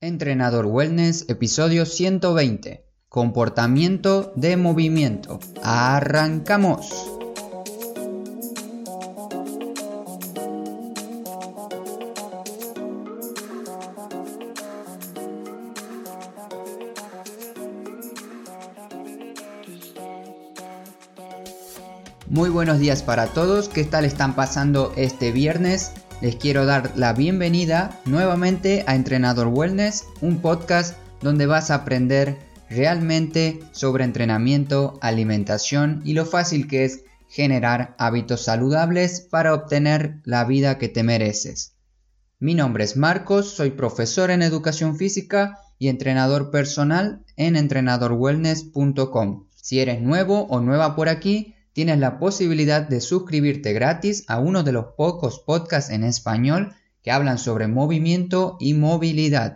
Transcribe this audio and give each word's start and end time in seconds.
Entrenador 0.00 0.66
Wellness, 0.66 1.24
episodio 1.28 1.84
120. 1.84 2.84
Comportamiento 3.08 4.32
de 4.36 4.56
movimiento. 4.56 5.40
Arrancamos. 5.64 7.10
Muy 22.28 22.50
buenos 22.50 22.78
días 22.78 23.02
para 23.02 23.26
todos, 23.26 23.68
¿qué 23.68 23.82
tal 23.82 24.04
están 24.04 24.36
pasando 24.36 24.92
este 24.96 25.32
viernes? 25.32 25.90
Les 26.20 26.34
quiero 26.34 26.66
dar 26.66 26.94
la 26.96 27.12
bienvenida 27.12 28.00
nuevamente 28.04 28.82
a 28.88 28.96
Entrenador 28.96 29.46
Wellness, 29.46 30.04
un 30.20 30.40
podcast 30.40 30.96
donde 31.22 31.46
vas 31.46 31.70
a 31.70 31.76
aprender 31.76 32.36
realmente 32.68 33.60
sobre 33.70 34.02
entrenamiento, 34.02 34.98
alimentación 35.00 36.02
y 36.04 36.14
lo 36.14 36.26
fácil 36.26 36.66
que 36.66 36.84
es 36.84 37.04
generar 37.28 37.94
hábitos 37.98 38.42
saludables 38.42 39.20
para 39.20 39.54
obtener 39.54 40.16
la 40.24 40.44
vida 40.44 40.76
que 40.76 40.88
te 40.88 41.04
mereces. 41.04 41.76
Mi 42.40 42.54
nombre 42.54 42.82
es 42.82 42.96
Marcos, 42.96 43.50
soy 43.50 43.70
profesor 43.70 44.32
en 44.32 44.42
educación 44.42 44.96
física 44.96 45.60
y 45.78 45.86
entrenador 45.86 46.50
personal 46.50 47.22
en 47.36 47.54
entrenadorwellness.com. 47.54 49.46
Si 49.54 49.78
eres 49.78 50.00
nuevo 50.00 50.48
o 50.48 50.60
nueva 50.60 50.96
por 50.96 51.08
aquí, 51.08 51.54
tienes 51.78 52.00
la 52.00 52.18
posibilidad 52.18 52.82
de 52.82 53.00
suscribirte 53.00 53.72
gratis 53.72 54.24
a 54.26 54.40
uno 54.40 54.64
de 54.64 54.72
los 54.72 54.86
pocos 54.96 55.38
podcasts 55.38 55.92
en 55.92 56.02
español 56.02 56.74
que 57.04 57.12
hablan 57.12 57.38
sobre 57.38 57.68
movimiento 57.68 58.56
y 58.58 58.74
movilidad. 58.74 59.54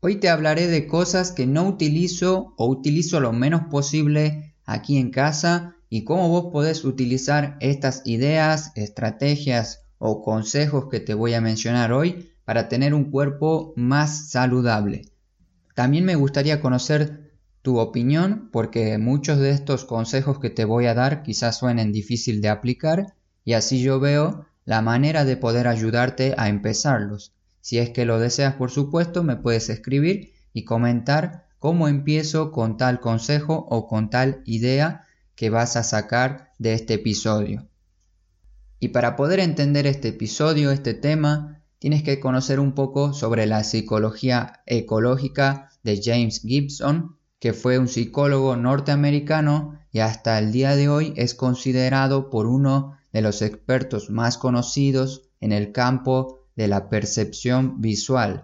Hoy 0.00 0.16
te 0.16 0.30
hablaré 0.30 0.66
de 0.66 0.86
cosas 0.86 1.30
que 1.30 1.46
no 1.46 1.68
utilizo 1.68 2.54
o 2.56 2.68
utilizo 2.68 3.20
lo 3.20 3.34
menos 3.34 3.64
posible 3.70 4.54
aquí 4.64 4.96
en 4.96 5.10
casa 5.10 5.76
y 5.90 6.04
cómo 6.04 6.30
vos 6.30 6.46
podés 6.50 6.86
utilizar 6.86 7.58
estas 7.60 8.00
ideas, 8.06 8.72
estrategias 8.74 9.82
o 9.98 10.22
consejos 10.22 10.86
que 10.90 11.00
te 11.00 11.12
voy 11.12 11.34
a 11.34 11.42
mencionar 11.42 11.92
hoy 11.92 12.30
para 12.46 12.70
tener 12.70 12.94
un 12.94 13.10
cuerpo 13.10 13.74
más 13.76 14.30
saludable. 14.30 15.02
También 15.74 16.06
me 16.06 16.16
gustaría 16.16 16.62
conocer 16.62 17.27
tu 17.62 17.78
opinión 17.78 18.48
porque 18.52 18.96
muchos 18.98 19.38
de 19.38 19.50
estos 19.50 19.84
consejos 19.84 20.38
que 20.38 20.50
te 20.50 20.64
voy 20.64 20.86
a 20.86 20.94
dar 20.94 21.22
quizás 21.22 21.58
suenen 21.58 21.92
difícil 21.92 22.40
de 22.40 22.48
aplicar 22.48 23.14
y 23.44 23.54
así 23.54 23.82
yo 23.82 24.00
veo 24.00 24.46
la 24.64 24.82
manera 24.82 25.24
de 25.24 25.36
poder 25.36 25.66
ayudarte 25.66 26.34
a 26.36 26.48
empezarlos. 26.48 27.32
Si 27.60 27.78
es 27.78 27.90
que 27.90 28.04
lo 28.04 28.18
deseas, 28.18 28.54
por 28.54 28.70
supuesto, 28.70 29.22
me 29.22 29.36
puedes 29.36 29.68
escribir 29.70 30.32
y 30.52 30.64
comentar 30.64 31.46
cómo 31.58 31.88
empiezo 31.88 32.52
con 32.52 32.76
tal 32.76 33.00
consejo 33.00 33.66
o 33.68 33.86
con 33.86 34.10
tal 34.10 34.42
idea 34.44 35.06
que 35.34 35.50
vas 35.50 35.76
a 35.76 35.82
sacar 35.82 36.52
de 36.58 36.74
este 36.74 36.94
episodio. 36.94 37.68
Y 38.80 38.88
para 38.88 39.16
poder 39.16 39.40
entender 39.40 39.86
este 39.86 40.08
episodio, 40.08 40.70
este 40.70 40.94
tema, 40.94 41.62
tienes 41.78 42.02
que 42.02 42.20
conocer 42.20 42.60
un 42.60 42.74
poco 42.74 43.12
sobre 43.12 43.46
la 43.46 43.64
psicología 43.64 44.62
ecológica 44.66 45.70
de 45.82 46.00
James 46.02 46.42
Gibson 46.42 47.17
que 47.40 47.52
fue 47.52 47.78
un 47.78 47.88
psicólogo 47.88 48.56
norteamericano 48.56 49.78
y 49.92 50.00
hasta 50.00 50.38
el 50.38 50.52
día 50.52 50.76
de 50.76 50.88
hoy 50.88 51.12
es 51.16 51.34
considerado 51.34 52.30
por 52.30 52.46
uno 52.46 52.98
de 53.12 53.22
los 53.22 53.42
expertos 53.42 54.10
más 54.10 54.38
conocidos 54.38 55.30
en 55.40 55.52
el 55.52 55.72
campo 55.72 56.46
de 56.56 56.68
la 56.68 56.88
percepción 56.88 57.80
visual. 57.80 58.42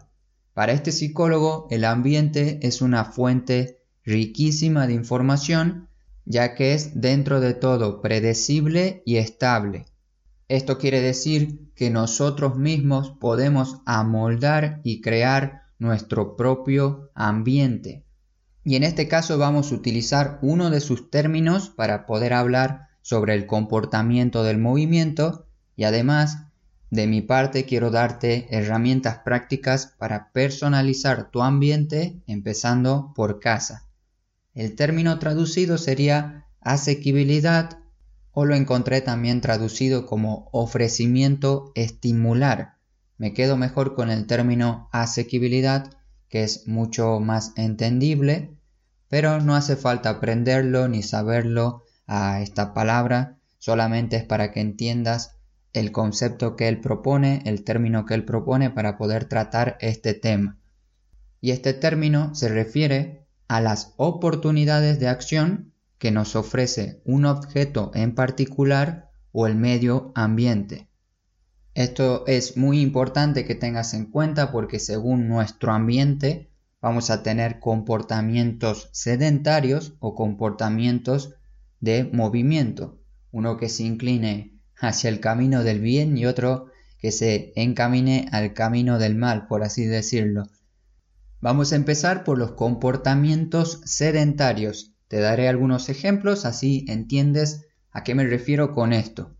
Para 0.52 0.72
este 0.72 0.92
psicólogo, 0.92 1.66
el 1.70 1.84
ambiente 1.84 2.60
es 2.62 2.80
una 2.80 3.04
fuente 3.04 3.82
riquísima 4.04 4.86
de 4.86 4.94
información, 4.94 5.88
ya 6.24 6.54
que 6.54 6.74
es 6.74 7.00
dentro 7.00 7.40
de 7.40 7.54
todo 7.54 8.00
predecible 8.00 9.02
y 9.04 9.16
estable. 9.16 9.86
Esto 10.48 10.78
quiere 10.78 11.00
decir 11.00 11.72
que 11.74 11.90
nosotros 11.90 12.56
mismos 12.56 13.10
podemos 13.18 13.78
amoldar 13.86 14.80
y 14.84 15.00
crear 15.00 15.64
nuestro 15.78 16.36
propio 16.36 17.10
ambiente. 17.14 18.04
Y 18.64 18.76
en 18.76 18.82
este 18.82 19.08
caso 19.08 19.36
vamos 19.36 19.70
a 19.70 19.74
utilizar 19.74 20.38
uno 20.40 20.70
de 20.70 20.80
sus 20.80 21.10
términos 21.10 21.68
para 21.68 22.06
poder 22.06 22.32
hablar 22.32 22.88
sobre 23.02 23.34
el 23.34 23.46
comportamiento 23.46 24.42
del 24.42 24.58
movimiento 24.58 25.46
y 25.76 25.84
además 25.84 26.38
de 26.90 27.06
mi 27.06 27.20
parte 27.20 27.66
quiero 27.66 27.90
darte 27.90 28.46
herramientas 28.56 29.18
prácticas 29.18 29.94
para 29.98 30.32
personalizar 30.32 31.30
tu 31.30 31.42
ambiente 31.42 32.22
empezando 32.26 33.12
por 33.14 33.40
casa. 33.40 33.86
El 34.54 34.74
término 34.76 35.18
traducido 35.18 35.76
sería 35.76 36.46
asequibilidad 36.60 37.80
o 38.30 38.46
lo 38.46 38.54
encontré 38.54 39.00
también 39.00 39.40
traducido 39.40 40.06
como 40.06 40.48
ofrecimiento 40.52 41.72
estimular. 41.74 42.76
Me 43.18 43.34
quedo 43.34 43.56
mejor 43.56 43.94
con 43.94 44.10
el 44.10 44.26
término 44.26 44.88
asequibilidad 44.92 45.90
que 46.34 46.42
es 46.42 46.66
mucho 46.66 47.20
más 47.20 47.52
entendible, 47.54 48.50
pero 49.08 49.40
no 49.40 49.54
hace 49.54 49.76
falta 49.76 50.10
aprenderlo 50.10 50.88
ni 50.88 51.00
saberlo 51.04 51.84
a 52.08 52.40
esta 52.40 52.74
palabra, 52.74 53.38
solamente 53.58 54.16
es 54.16 54.24
para 54.24 54.50
que 54.50 54.58
entiendas 54.58 55.36
el 55.74 55.92
concepto 55.92 56.56
que 56.56 56.66
él 56.66 56.80
propone, 56.80 57.42
el 57.44 57.62
término 57.62 58.04
que 58.04 58.14
él 58.14 58.24
propone 58.24 58.70
para 58.70 58.98
poder 58.98 59.26
tratar 59.26 59.78
este 59.78 60.12
tema. 60.12 60.58
Y 61.40 61.52
este 61.52 61.72
término 61.72 62.34
se 62.34 62.48
refiere 62.48 63.28
a 63.46 63.60
las 63.60 63.94
oportunidades 63.96 64.98
de 64.98 65.06
acción 65.06 65.72
que 65.98 66.10
nos 66.10 66.34
ofrece 66.34 67.00
un 67.04 67.26
objeto 67.26 67.92
en 67.94 68.12
particular 68.16 69.08
o 69.30 69.46
el 69.46 69.54
medio 69.54 70.10
ambiente. 70.16 70.88
Esto 71.74 72.24
es 72.28 72.56
muy 72.56 72.80
importante 72.80 73.44
que 73.44 73.56
tengas 73.56 73.94
en 73.94 74.06
cuenta 74.06 74.52
porque 74.52 74.78
según 74.78 75.26
nuestro 75.28 75.72
ambiente 75.72 76.52
vamos 76.80 77.10
a 77.10 77.24
tener 77.24 77.58
comportamientos 77.58 78.90
sedentarios 78.92 79.96
o 79.98 80.14
comportamientos 80.14 81.34
de 81.80 82.04
movimiento. 82.04 83.00
Uno 83.32 83.56
que 83.56 83.68
se 83.68 83.82
incline 83.82 84.60
hacia 84.78 85.10
el 85.10 85.18
camino 85.18 85.64
del 85.64 85.80
bien 85.80 86.16
y 86.16 86.26
otro 86.26 86.66
que 87.00 87.10
se 87.10 87.52
encamine 87.56 88.28
al 88.30 88.54
camino 88.54 89.00
del 89.00 89.16
mal, 89.16 89.48
por 89.48 89.64
así 89.64 89.84
decirlo. 89.84 90.44
Vamos 91.40 91.72
a 91.72 91.76
empezar 91.76 92.22
por 92.22 92.38
los 92.38 92.52
comportamientos 92.52 93.80
sedentarios. 93.84 94.94
Te 95.08 95.18
daré 95.18 95.48
algunos 95.48 95.88
ejemplos, 95.88 96.44
así 96.44 96.84
entiendes 96.88 97.66
a 97.90 98.04
qué 98.04 98.14
me 98.14 98.24
refiero 98.26 98.72
con 98.72 98.92
esto. 98.92 99.36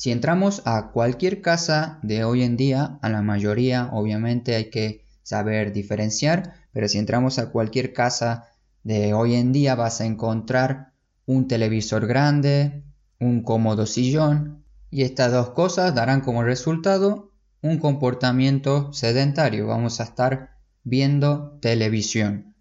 Si 0.00 0.10
entramos 0.10 0.62
a 0.64 0.92
cualquier 0.92 1.42
casa 1.42 1.98
de 2.02 2.24
hoy 2.24 2.42
en 2.42 2.56
día, 2.56 2.98
a 3.02 3.10
la 3.10 3.20
mayoría 3.20 3.90
obviamente 3.92 4.54
hay 4.54 4.70
que 4.70 5.04
saber 5.22 5.74
diferenciar, 5.74 6.54
pero 6.72 6.88
si 6.88 6.96
entramos 6.96 7.38
a 7.38 7.50
cualquier 7.50 7.92
casa 7.92 8.48
de 8.82 9.12
hoy 9.12 9.34
en 9.34 9.52
día 9.52 9.74
vas 9.74 10.00
a 10.00 10.06
encontrar 10.06 10.94
un 11.26 11.48
televisor 11.48 12.06
grande, 12.06 12.82
un 13.18 13.42
cómodo 13.42 13.84
sillón 13.84 14.64
y 14.90 15.02
estas 15.02 15.32
dos 15.32 15.50
cosas 15.50 15.94
darán 15.94 16.22
como 16.22 16.44
resultado 16.44 17.32
un 17.60 17.76
comportamiento 17.76 18.94
sedentario. 18.94 19.66
Vamos 19.66 20.00
a 20.00 20.04
estar 20.04 20.56
viendo 20.82 21.58
televisión. 21.60 22.54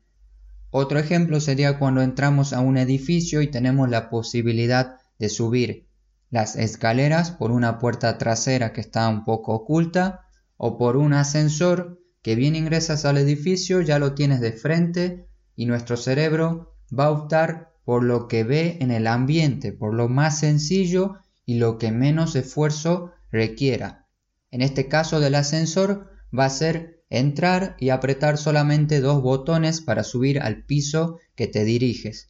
Otro 0.72 1.00
ejemplo 1.00 1.40
sería 1.40 1.80
cuando 1.80 2.02
entramos 2.02 2.52
a 2.52 2.60
un 2.60 2.76
edificio 2.76 3.42
y 3.42 3.48
tenemos 3.48 3.90
la 3.90 4.10
posibilidad 4.10 4.98
de 5.20 5.30
subir 5.30 5.89
las 6.30 6.56
escaleras 6.56 7.32
por 7.32 7.52
una 7.52 7.80
puerta 7.80 8.18
trasera 8.18 8.74
que 8.74 8.82
está 8.82 9.08
un 9.10 9.24
poco 9.26 9.54
oculta 9.54 10.26
o 10.58 10.78
por 10.78 10.98
un 10.98 11.14
ascensor 11.14 12.00
que 12.22 12.36
bien 12.36 12.56
ingresas 12.56 13.06
al 13.06 13.18
edificio 13.18 13.82
ya 13.82 13.98
lo 13.98 14.14
tienes 14.14 14.42
de 14.42 14.52
frente 14.52 15.28
y 15.56 15.66
nuestro 15.66 15.98
cerebro 15.98 16.76
va 16.98 17.06
a 17.06 17.12
optar 17.12 17.74
por 17.84 18.04
lo 18.04 18.28
que 18.28 18.44
ve 18.44 18.78
en 18.82 18.92
el 18.92 19.08
ambiente, 19.08 19.72
por 19.72 19.94
lo 19.94 20.10
más 20.10 20.40
sencillo 20.40 21.16
y 21.46 21.56
lo 21.56 21.78
que 21.78 21.92
menos 21.92 22.36
esfuerzo 22.36 23.12
requiera. 23.32 24.06
En 24.52 24.62
este 24.62 24.88
caso 24.88 25.20
del 25.20 25.36
ascensor 25.36 26.12
va 26.38 26.46
a 26.46 26.50
ser 26.52 27.04
entrar 27.10 27.76
y 27.80 27.90
apretar 27.90 28.38
solamente 28.38 29.00
dos 29.00 29.22
botones 29.24 29.82
para 29.82 30.04
subir 30.04 30.40
al 30.40 30.64
piso 30.66 31.18
que 31.36 31.48
te 31.48 31.64
diriges. 31.64 32.30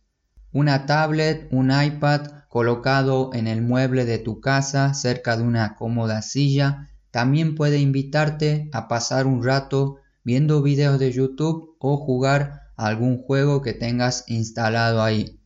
Una 0.51 0.85
tablet, 0.85 1.47
un 1.51 1.71
iPad 1.71 2.38
colocado 2.49 3.29
en 3.33 3.47
el 3.47 3.61
mueble 3.61 4.05
de 4.05 4.17
tu 4.17 4.41
casa 4.41 4.93
cerca 4.93 5.37
de 5.37 5.43
una 5.43 5.75
cómoda 5.75 6.21
silla, 6.23 6.89
también 7.11 7.55
puede 7.55 7.79
invitarte 7.79 8.69
a 8.73 8.87
pasar 8.87 9.27
un 9.27 9.43
rato 9.43 9.97
viendo 10.23 10.61
videos 10.61 10.99
de 10.99 11.11
YouTube 11.11 11.75
o 11.79 11.95
jugar 11.97 12.63
algún 12.75 13.21
juego 13.21 13.61
que 13.61 13.73
tengas 13.73 14.25
instalado 14.27 15.03
ahí. 15.03 15.39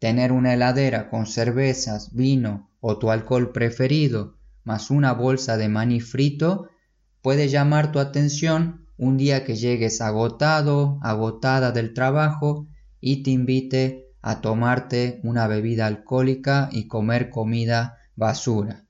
Tener 0.00 0.32
una 0.32 0.54
heladera 0.54 1.10
con 1.10 1.26
cervezas, 1.26 2.14
vino 2.14 2.70
o 2.80 2.98
tu 2.98 3.10
alcohol 3.10 3.52
preferido, 3.52 4.36
más 4.64 4.90
una 4.90 5.12
bolsa 5.12 5.56
de 5.56 5.68
maní 5.68 6.00
frito, 6.00 6.68
puede 7.22 7.48
llamar 7.48 7.92
tu 7.92 8.00
atención 8.00 8.86
un 8.96 9.16
día 9.16 9.44
que 9.44 9.54
llegues 9.54 10.00
agotado, 10.00 10.98
agotada 11.02 11.70
del 11.70 11.94
trabajo 11.94 12.66
y 13.00 13.22
te 13.22 13.30
invite 13.30 14.07
a 14.28 14.42
tomarte 14.42 15.20
una 15.22 15.46
bebida 15.46 15.86
alcohólica 15.86 16.68
y 16.70 16.86
comer 16.86 17.30
comida 17.30 17.96
basura. 18.14 18.84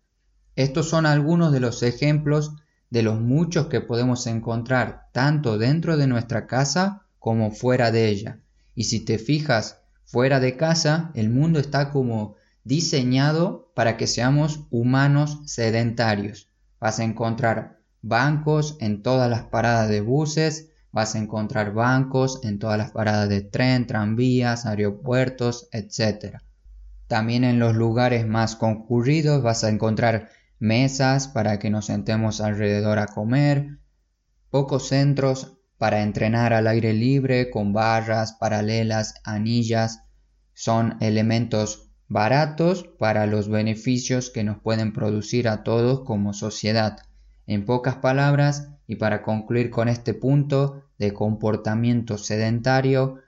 Estos 0.57 0.89
son 0.89 1.07
algunos 1.07 1.53
de 1.53 1.61
los 1.61 1.85
ejemplos 1.85 2.57
de 2.91 3.05
los 3.05 3.21
muchos 3.21 3.69
que 3.69 3.81
podemos 3.81 4.27
encontrar 4.27 5.07
tanto 5.13 5.57
dentro 5.57 5.97
de 5.97 6.09
nuestra 6.09 6.49
casa 6.49 7.03
como 7.21 7.53
fuera 7.53 7.93
de 7.93 8.09
ella. 8.09 8.41
Y 8.75 8.85
si 8.85 8.99
te 8.99 9.17
fijas, 9.17 9.81
fuera 10.05 10.41
de 10.41 10.57
casa, 10.57 11.13
el 11.15 11.31
mundo 11.31 11.61
está 11.61 11.93
como 11.93 12.35
diseñado 12.65 13.71
para 13.77 13.97
que 13.97 14.09
seamos 14.09 14.67
humanos 14.71 15.39
sedentarios. 15.47 16.49
Vas 16.81 16.99
a 16.99 17.05
encontrar 17.05 17.79
bancos 18.03 18.77
en 18.81 19.05
todas 19.05 19.31
las 19.31 19.45
paradas 19.45 19.89
de 19.89 20.01
buses, 20.01 20.71
vas 20.99 21.15
a 21.15 21.21
encontrar 21.21 21.73
bancos 21.75 22.41
en 22.43 22.59
todas 22.59 22.77
las 22.77 22.91
paradas 22.91 23.29
de 23.29 23.41
tren, 23.41 23.87
tranvías, 23.87 24.67
aeropuertos, 24.67 25.69
etc. 25.71 26.39
También 27.07 27.45
en 27.45 27.61
los 27.61 27.77
lugares 27.77 28.27
más 28.27 28.57
concurridos 28.57 29.41
vas 29.41 29.63
a 29.63 29.69
encontrar 29.69 30.31
mesas 30.59 31.29
para 31.29 31.61
que 31.61 31.71
nos 31.71 31.87
sentemos 31.87 32.41
alrededor 32.41 32.99
a 32.99 33.07
comer, 33.07 33.79
pocos 34.51 34.89
centros 34.89 35.59
para 35.77 36.03
entrenar 36.03 36.53
al 36.53 36.67
aire 36.67 36.93
libre 36.95 37.49
con 37.49 37.73
barras, 37.73 38.33
paralelas, 38.33 39.15
anillas, 39.23 40.03
son 40.53 40.97
elementos 41.01 41.93
baratos 42.09 42.91
para 42.99 43.27
los 43.27 43.49
beneficios 43.49 44.31
que 44.31 44.43
nos 44.43 44.59
pueden 44.59 44.93
producir 44.93 45.47
a 45.47 45.63
todos 45.63 46.01
como 46.01 46.33
sociedad. 46.33 46.99
En 47.47 47.65
pocas 47.65 47.95
palabras, 47.99 48.73
y 48.89 48.97
para 48.97 49.23
concluir 49.23 49.71
con 49.71 49.89
este 49.89 50.13
punto 50.13 50.88
de 50.99 51.13
comportamiento 51.13 52.19
sedentario, 52.19 53.21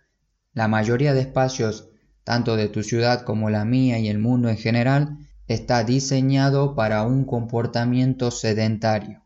la 0.53 0.69
mayoría 0.69 1.15
de 1.15 1.21
espacios, 1.21 1.89
tanto 2.25 2.57
de 2.57 2.69
tu 2.69 2.83
ciudad 2.83 3.23
como 3.23 3.51
la 3.51 3.65
mía 3.65 3.99
y 3.99 4.09
el 4.09 4.19
mundo 4.19 4.49
en 4.49 4.57
general, 4.57 5.19
está 5.47 5.85
diseñado 5.85 6.75
para 6.75 7.05
un 7.05 7.25
comportamiento 7.25 8.31
sedentario. 8.31 9.23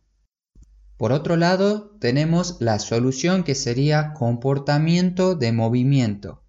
Por 0.97 1.13
otro 1.13 1.37
lado, 1.37 1.97
tenemos 2.01 2.57
la 2.61 2.79
solución 2.79 3.43
que 3.43 3.55
sería 3.55 4.13
comportamiento 4.15 5.35
de 5.35 5.53
movimiento. 5.53 6.43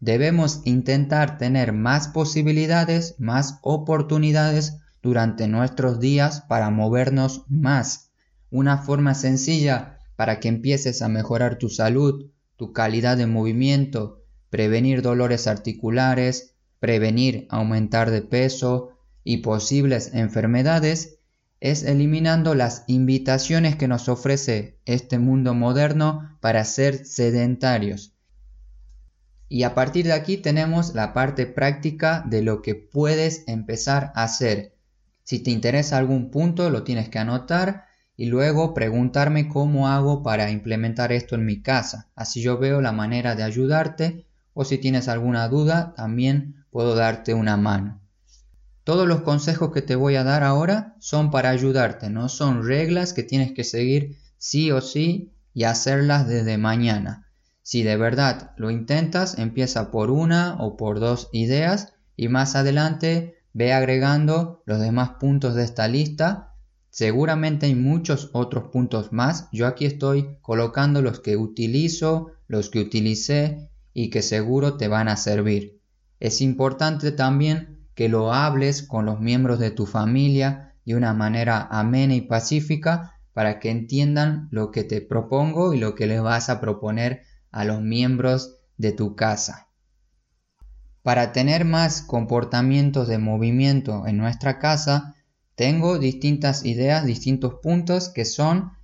Debemos 0.00 0.62
intentar 0.64 1.38
tener 1.38 1.72
más 1.72 2.08
posibilidades, 2.08 3.16
más 3.18 3.58
oportunidades 3.62 4.78
durante 5.02 5.48
nuestros 5.48 5.98
días 5.98 6.42
para 6.42 6.70
movernos 6.70 7.44
más. 7.48 8.12
Una 8.50 8.78
forma 8.78 9.14
sencilla 9.14 9.97
para 10.18 10.40
que 10.40 10.48
empieces 10.48 11.00
a 11.00 11.08
mejorar 11.08 11.58
tu 11.58 11.68
salud, 11.68 12.26
tu 12.56 12.72
calidad 12.72 13.16
de 13.16 13.28
movimiento, 13.28 14.24
prevenir 14.50 15.00
dolores 15.00 15.46
articulares, 15.46 16.56
prevenir 16.80 17.46
aumentar 17.50 18.10
de 18.10 18.22
peso 18.22 18.98
y 19.22 19.36
posibles 19.36 20.12
enfermedades 20.14 21.20
es 21.60 21.84
eliminando 21.84 22.56
las 22.56 22.82
invitaciones 22.88 23.76
que 23.76 23.86
nos 23.86 24.08
ofrece 24.08 24.80
este 24.86 25.20
mundo 25.20 25.54
moderno 25.54 26.36
para 26.40 26.64
ser 26.64 27.06
sedentarios. 27.06 28.12
Y 29.48 29.62
a 29.62 29.76
partir 29.76 30.06
de 30.06 30.14
aquí 30.14 30.36
tenemos 30.36 30.96
la 30.96 31.12
parte 31.12 31.46
práctica 31.46 32.24
de 32.26 32.42
lo 32.42 32.60
que 32.60 32.74
puedes 32.74 33.44
empezar 33.46 34.10
a 34.16 34.24
hacer. 34.24 34.74
Si 35.22 35.38
te 35.38 35.52
interesa 35.52 35.96
algún 35.96 36.32
punto, 36.32 36.70
lo 36.70 36.82
tienes 36.82 37.08
que 37.08 37.20
anotar 37.20 37.87
y 38.18 38.26
luego 38.26 38.74
preguntarme 38.74 39.48
cómo 39.48 39.88
hago 39.88 40.22
para 40.22 40.50
implementar 40.50 41.12
esto 41.12 41.36
en 41.36 41.46
mi 41.46 41.62
casa. 41.62 42.10
Así 42.14 42.42
yo 42.42 42.58
veo 42.58 42.82
la 42.82 42.92
manera 42.92 43.34
de 43.34 43.44
ayudarte 43.44 44.26
o 44.52 44.66
si 44.66 44.76
tienes 44.76 45.08
alguna 45.08 45.48
duda, 45.48 45.94
también 45.96 46.66
puedo 46.70 46.94
darte 46.94 47.32
una 47.32 47.56
mano. 47.56 48.02
Todos 48.84 49.08
los 49.08 49.22
consejos 49.22 49.72
que 49.72 49.80
te 49.80 49.94
voy 49.94 50.16
a 50.16 50.24
dar 50.24 50.42
ahora 50.42 50.96
son 50.98 51.30
para 51.30 51.48
ayudarte, 51.48 52.10
no 52.10 52.28
son 52.28 52.66
reglas 52.66 53.14
que 53.14 53.22
tienes 53.22 53.52
que 53.52 53.64
seguir 53.64 54.18
sí 54.36 54.72
o 54.72 54.82
sí 54.82 55.32
y 55.54 55.64
hacerlas 55.64 56.28
desde 56.28 56.58
mañana. 56.58 57.30
Si 57.62 57.82
de 57.82 57.96
verdad 57.96 58.50
lo 58.58 58.70
intentas, 58.70 59.38
empieza 59.38 59.90
por 59.90 60.10
una 60.10 60.56
o 60.58 60.76
por 60.76 61.00
dos 61.00 61.30
ideas 61.32 61.94
y 62.16 62.28
más 62.28 62.56
adelante 62.56 63.38
Ve 63.58 63.72
agregando 63.72 64.62
los 64.66 64.78
demás 64.78 65.14
puntos 65.18 65.54
de 65.54 65.64
esta 65.64 65.88
lista. 65.88 66.47
Seguramente 66.98 67.66
hay 67.66 67.76
muchos 67.76 68.28
otros 68.32 68.72
puntos 68.72 69.12
más. 69.12 69.48
Yo 69.52 69.68
aquí 69.68 69.86
estoy 69.86 70.36
colocando 70.42 71.00
los 71.00 71.20
que 71.20 71.36
utilizo, 71.36 72.32
los 72.48 72.70
que 72.70 72.80
utilicé 72.80 73.70
y 73.92 74.10
que 74.10 74.20
seguro 74.20 74.76
te 74.76 74.88
van 74.88 75.06
a 75.06 75.16
servir. 75.16 75.80
Es 76.18 76.40
importante 76.40 77.12
también 77.12 77.86
que 77.94 78.08
lo 78.08 78.32
hables 78.32 78.82
con 78.82 79.06
los 79.06 79.20
miembros 79.20 79.60
de 79.60 79.70
tu 79.70 79.86
familia 79.86 80.74
de 80.84 80.96
una 80.96 81.14
manera 81.14 81.68
amena 81.70 82.16
y 82.16 82.22
pacífica 82.22 83.12
para 83.32 83.60
que 83.60 83.70
entiendan 83.70 84.48
lo 84.50 84.72
que 84.72 84.82
te 84.82 85.00
propongo 85.00 85.74
y 85.74 85.78
lo 85.78 85.94
que 85.94 86.08
les 86.08 86.20
vas 86.20 86.50
a 86.50 86.60
proponer 86.60 87.22
a 87.52 87.64
los 87.64 87.80
miembros 87.80 88.56
de 88.76 88.90
tu 88.90 89.14
casa. 89.14 89.68
Para 91.04 91.30
tener 91.30 91.64
más 91.64 92.02
comportamientos 92.02 93.06
de 93.06 93.18
movimiento 93.18 94.04
en 94.08 94.16
nuestra 94.16 94.58
casa, 94.58 95.14
tengo 95.58 95.98
distintas 95.98 96.64
ideas, 96.64 97.04
distintos 97.04 97.54
puntos 97.54 98.10
que 98.10 98.24
son 98.24 98.74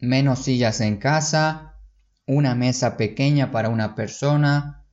menos 0.00 0.38
sillas 0.38 0.80
en 0.80 0.96
casa, 0.96 1.74
una 2.26 2.54
mesa 2.54 2.96
pequeña 2.96 3.52
para 3.52 3.68
una 3.68 3.94
persona, 3.94 4.86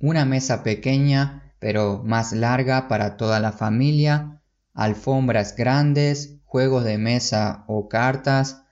una 0.00 0.24
mesa 0.24 0.62
pequeña 0.62 1.52
pero 1.58 2.02
más 2.02 2.32
larga 2.32 2.88
para 2.88 3.18
toda 3.18 3.40
la 3.40 3.52
familia, 3.52 4.40
alfombras 4.72 5.54
grandes, 5.54 6.38
juegos 6.46 6.84
de 6.84 6.96
mesa 6.96 7.64
o 7.68 7.90
cartas, 7.90 8.62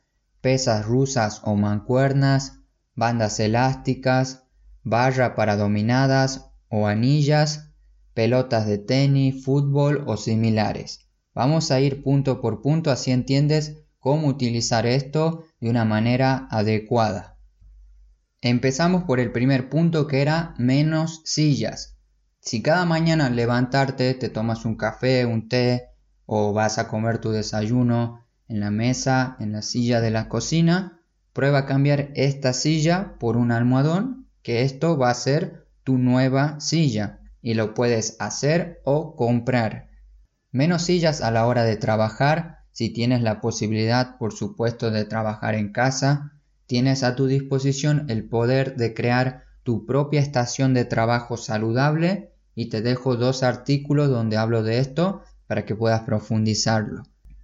pesas 0.41 0.87
rusas 0.87 1.43
o 1.45 1.57
mancuernas, 1.57 2.61
bandas 2.95 3.39
elásticas, 3.39 4.45
barra 4.83 5.35
para 5.35 5.57
dominadas 5.57 6.53
o 6.69 6.87
anillas, 6.87 7.69
pelotas 8.15 8.67
de 8.67 8.79
tenis, 8.79 9.45
fútbol 9.45 10.05
o 10.07 10.17
similares. 10.17 11.02
Vamos 11.35 11.71
a 11.71 11.81
ir 11.81 12.03
punto 12.03 12.41
por 12.41 12.61
punto 12.63 12.91
así 12.91 13.11
entiendes 13.11 13.79
cómo 13.99 14.27
utilizar 14.27 14.87
esto 14.87 15.45
de 15.61 15.71
una 15.71 15.85
manera 15.85 16.47
adecuada. 16.51 17.39
Empezamos 18.41 19.05
por 19.05 19.21
el 19.21 19.31
primer 19.31 19.69
punto 19.69 20.07
que 20.07 20.21
era 20.21 20.55
menos 20.59 21.23
sillas. 21.25 21.97
Si 22.41 22.61
cada 22.61 22.85
mañana 22.85 23.27
al 23.27 23.37
levantarte 23.37 24.15
te 24.15 24.29
tomas 24.29 24.65
un 24.65 24.75
café, 24.75 25.25
un 25.25 25.49
té 25.49 25.91
o 26.27 26.53
vas 26.53 26.79
a 26.79 26.89
comer 26.89 27.19
tu 27.19 27.31
desayuno 27.31 28.25
en 28.49 28.59
la 28.59 28.71
mesa, 28.73 29.37
en 29.39 29.53
la 29.53 29.63
silla 29.63 30.01
de 30.01 30.11
la 30.11 30.29
cocina, 30.29 31.01
prueba 31.33 31.61
a 31.61 31.67
cambiar 31.67 32.11
esta 32.15 32.53
silla 32.53 33.15
por 33.21 33.37
un 33.37 33.53
almohadón, 33.53 34.29
que 34.43 34.63
esto 34.63 34.99
va 34.99 35.11
a 35.11 35.15
ser 35.15 35.69
tu 35.85 35.97
nueva 35.97 36.59
silla 36.61 37.21
y 37.41 37.55
lo 37.55 37.75
puedes 37.75 38.17
hacer 38.19 38.81
o 38.85 39.15
comprar. 39.15 39.92
Menos 40.53 40.83
sillas 40.83 41.23
a 41.23 41.31
la 41.31 41.47
hora 41.47 41.65
de 41.65 41.77
trabajar, 41.77 42.59
si 42.73 42.91
tienes 42.91 43.23
la 43.23 43.41
posibilidad 43.41 44.19
por 44.19 44.33
supuesto 44.33 44.91
de 44.91 45.07
trabajar 45.07 45.55
en 45.55 45.73
casa, 45.73 46.33
tienes 46.67 47.03
a 47.03 47.17
tu 47.17 47.27
disposición 47.27 48.05
el 48.09 48.29
poder 48.29 48.77
de 48.77 48.93
crear 48.93 49.45
tu 49.63 49.87
propia 49.87 50.21
estación 50.21 50.75
de 50.75 50.85
trabajo 50.85 51.37
saludable 51.37 52.33
y 52.55 52.69
te 52.69 52.83
dejo 52.83 53.17
dos 53.17 53.43
artículos 53.43 54.11
donde 54.11 54.37
hablo 54.37 54.63
de 54.63 54.79
esto 54.79 55.23
para 55.47 55.65
que 55.65 55.75
puedas 55.75 56.03
profundizarlo. 56.03 57.03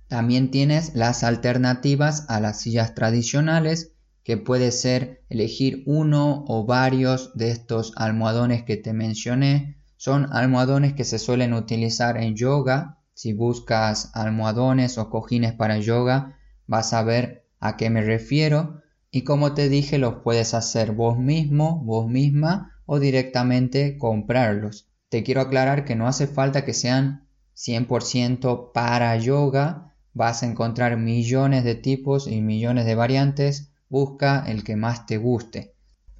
También 0.08 0.50
tienes 0.50 0.94
las 0.94 1.24
alternativas 1.24 2.26
a 2.28 2.40
las 2.40 2.60
sillas 2.60 2.94
tradicionales 2.94 3.92
que 4.22 4.36
puede 4.36 4.70
ser 4.70 5.22
elegir 5.30 5.82
uno 5.86 6.44
o 6.46 6.66
varios 6.66 7.34
de 7.34 7.50
estos 7.50 7.92
almohadones 7.96 8.64
que 8.64 8.76
te 8.76 8.92
mencioné. 8.92 9.78
Son 9.96 10.28
almohadones 10.32 10.92
que 10.92 11.04
se 11.04 11.18
suelen 11.18 11.54
utilizar 11.54 12.18
en 12.18 12.36
yoga. 12.36 12.97
Si 13.18 13.32
buscas 13.32 14.12
almohadones 14.14 14.96
o 14.96 15.10
cojines 15.10 15.52
para 15.52 15.80
yoga, 15.80 16.38
vas 16.68 16.92
a 16.92 17.02
ver 17.02 17.48
a 17.58 17.76
qué 17.76 17.90
me 17.90 18.00
refiero. 18.00 18.80
Y 19.10 19.22
como 19.22 19.54
te 19.54 19.68
dije, 19.68 19.98
los 19.98 20.22
puedes 20.22 20.54
hacer 20.54 20.92
vos 20.92 21.18
mismo, 21.18 21.82
vos 21.84 22.08
misma 22.08 22.78
o 22.86 23.00
directamente 23.00 23.98
comprarlos. 23.98 24.88
Te 25.08 25.24
quiero 25.24 25.40
aclarar 25.40 25.84
que 25.84 25.96
no 25.96 26.06
hace 26.06 26.28
falta 26.28 26.64
que 26.64 26.72
sean 26.72 27.26
100% 27.56 28.70
para 28.72 29.16
yoga. 29.16 29.96
Vas 30.14 30.44
a 30.44 30.46
encontrar 30.46 30.96
millones 30.96 31.64
de 31.64 31.74
tipos 31.74 32.28
y 32.28 32.40
millones 32.40 32.86
de 32.86 32.94
variantes 32.94 33.72
busca 33.88 34.44
el 34.46 34.62
que 34.62 34.76
más 34.76 35.06
te 35.06 35.16
guste. 35.16 35.74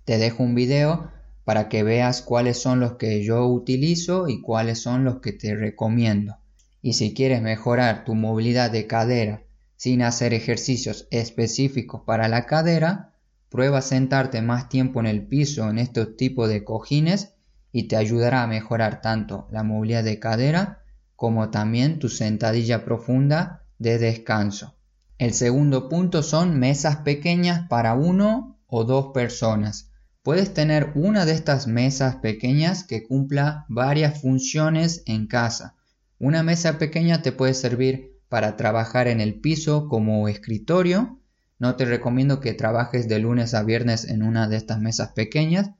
Te 0.05 0.19
dejo 0.19 0.43
un 0.43 0.57
video 0.57 1.13
para 1.45 1.69
que 1.69 1.85
veas 1.85 2.23
cuáles 2.23 2.61
son 2.61 2.81
los 2.81 2.95
que 2.95 3.23
yo 3.23 3.47
utilizo 3.47 4.27
y 4.27 4.43
cuáles 4.43 4.81
son 4.81 5.05
los 5.05 5.21
que 5.21 5.33
te 5.33 5.55
recomiendo. 5.55 6.39
Y 6.81 6.95
si 6.95 7.15
quieres 7.15 7.43
mejorar 7.43 8.05
tu 8.05 8.15
movilidad 8.15 8.71
de 8.71 8.87
cadera, 8.87 9.43
sin 9.77 10.03
hacer 10.03 10.35
ejercicios 10.35 11.07
específicos 11.11 12.03
para 12.05 12.29
la 12.29 12.47
cadera, 12.47 13.15
prueba 13.49 13.81
sentarte 13.81 14.43
más 14.43 14.69
tiempo 14.69 15.01
en 15.01 15.07
el 15.07 15.27
piso 15.27 15.71
en 15.71 15.79
estos 15.79 16.17
tipos 16.17 16.49
de 16.49 16.65
cojines 16.65 17.35
y 17.73 17.85
te 17.85 17.97
ayudará 17.97 18.43
a 18.43 18.47
mejorar 18.47 19.01
tanto 19.01 19.49
la 19.51 19.63
movilidad 19.63 20.05
de 20.05 20.19
cadera 20.19 20.83
como 21.17 21.51
también 21.51 21.99
tu 21.99 22.09
sentadilla 22.09 22.85
profunda 22.85 23.65
de 23.79 23.99
descanso. 23.99 24.77
El 25.19 25.35
segundo 25.35 25.89
punto 25.89 26.23
son 26.23 26.59
mesas 26.59 26.99
pequeñas 26.99 27.67
para 27.69 27.95
uno 27.95 28.61
o 28.67 28.85
dos 28.85 29.09
personas. 29.13 29.91
Puedes 30.23 30.55
tener 30.55 30.93
una 30.95 31.25
de 31.25 31.33
estas 31.33 31.67
mesas 31.67 32.17
pequeñas 32.17 32.85
que 32.85 33.03
cumpla 33.07 33.65
varias 33.69 34.21
funciones 34.21 35.03
en 35.07 35.27
casa. 35.27 35.78
Una 36.21 36.43
mesa 36.43 36.79
pequeña 36.79 37.23
te 37.23 37.31
puede 37.31 37.55
servir 37.55 38.19
para 38.29 38.57
trabajar 38.57 39.07
en 39.07 39.21
el 39.21 39.41
piso 39.41 39.89
como 39.89 40.29
escritorio. 40.29 41.21
No 41.61 41.77
te 41.77 41.85
recomiendo 41.85 42.41
que 42.41 42.55
trabajes 42.55 43.09
de 43.09 43.21
lunes 43.21 43.55
a 43.55 43.63
viernes 43.63 44.05
en 44.05 44.25
una 44.25 44.49
de 44.49 44.57
estas 44.57 44.81
mesas 44.81 45.13
pequeñas, 45.13 45.71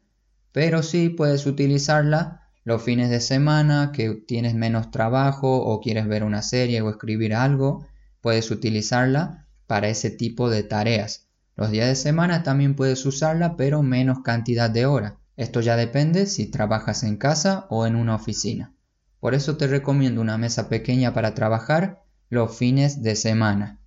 pero 0.53 0.85
sí 0.85 1.09
puedes 1.09 1.47
utilizarla 1.47 2.49
los 2.63 2.83
fines 2.83 3.11
de 3.11 3.21
semana 3.21 3.93
que 3.93 4.15
tienes 4.15 4.55
menos 4.55 4.91
trabajo 4.91 5.57
o 5.57 5.81
quieres 5.81 6.07
ver 6.07 6.23
una 6.23 6.43
serie 6.43 6.83
o 6.83 6.91
escribir 6.91 7.35
algo, 7.35 7.87
puedes 8.21 8.51
utilizarla 8.51 9.47
para 9.67 9.89
ese 9.89 10.11
tipo 10.11 10.51
de 10.51 10.63
tareas. 10.63 11.27
Los 11.57 11.71
días 11.73 11.89
de 11.89 11.97
semana 11.97 12.45
también 12.45 12.77
puedes 12.77 13.05
usarla, 13.07 13.57
pero 13.57 13.83
menos 13.83 14.21
cantidad 14.21 14.71
de 14.71 14.87
horas. 14.87 15.15
Esto 15.37 15.61
ya 15.61 15.77
depende 15.77 16.27
si 16.27 16.47
trabajas 16.51 17.03
en 17.03 17.17
casa 17.17 17.67
o 17.71 17.87
en 17.87 17.97
una 17.97 18.15
oficina. 18.15 18.73
Por 19.21 19.35
eso 19.35 19.57
te 19.57 19.67
recomiendo 19.67 20.21
una 20.21 20.39
mesa 20.39 20.69
pequeña 20.69 21.13
para 21.13 21.35
trabajar 21.35 22.03
los 22.31 22.57
fines 22.57 23.03
de 23.03 23.17
semana. 23.17 23.81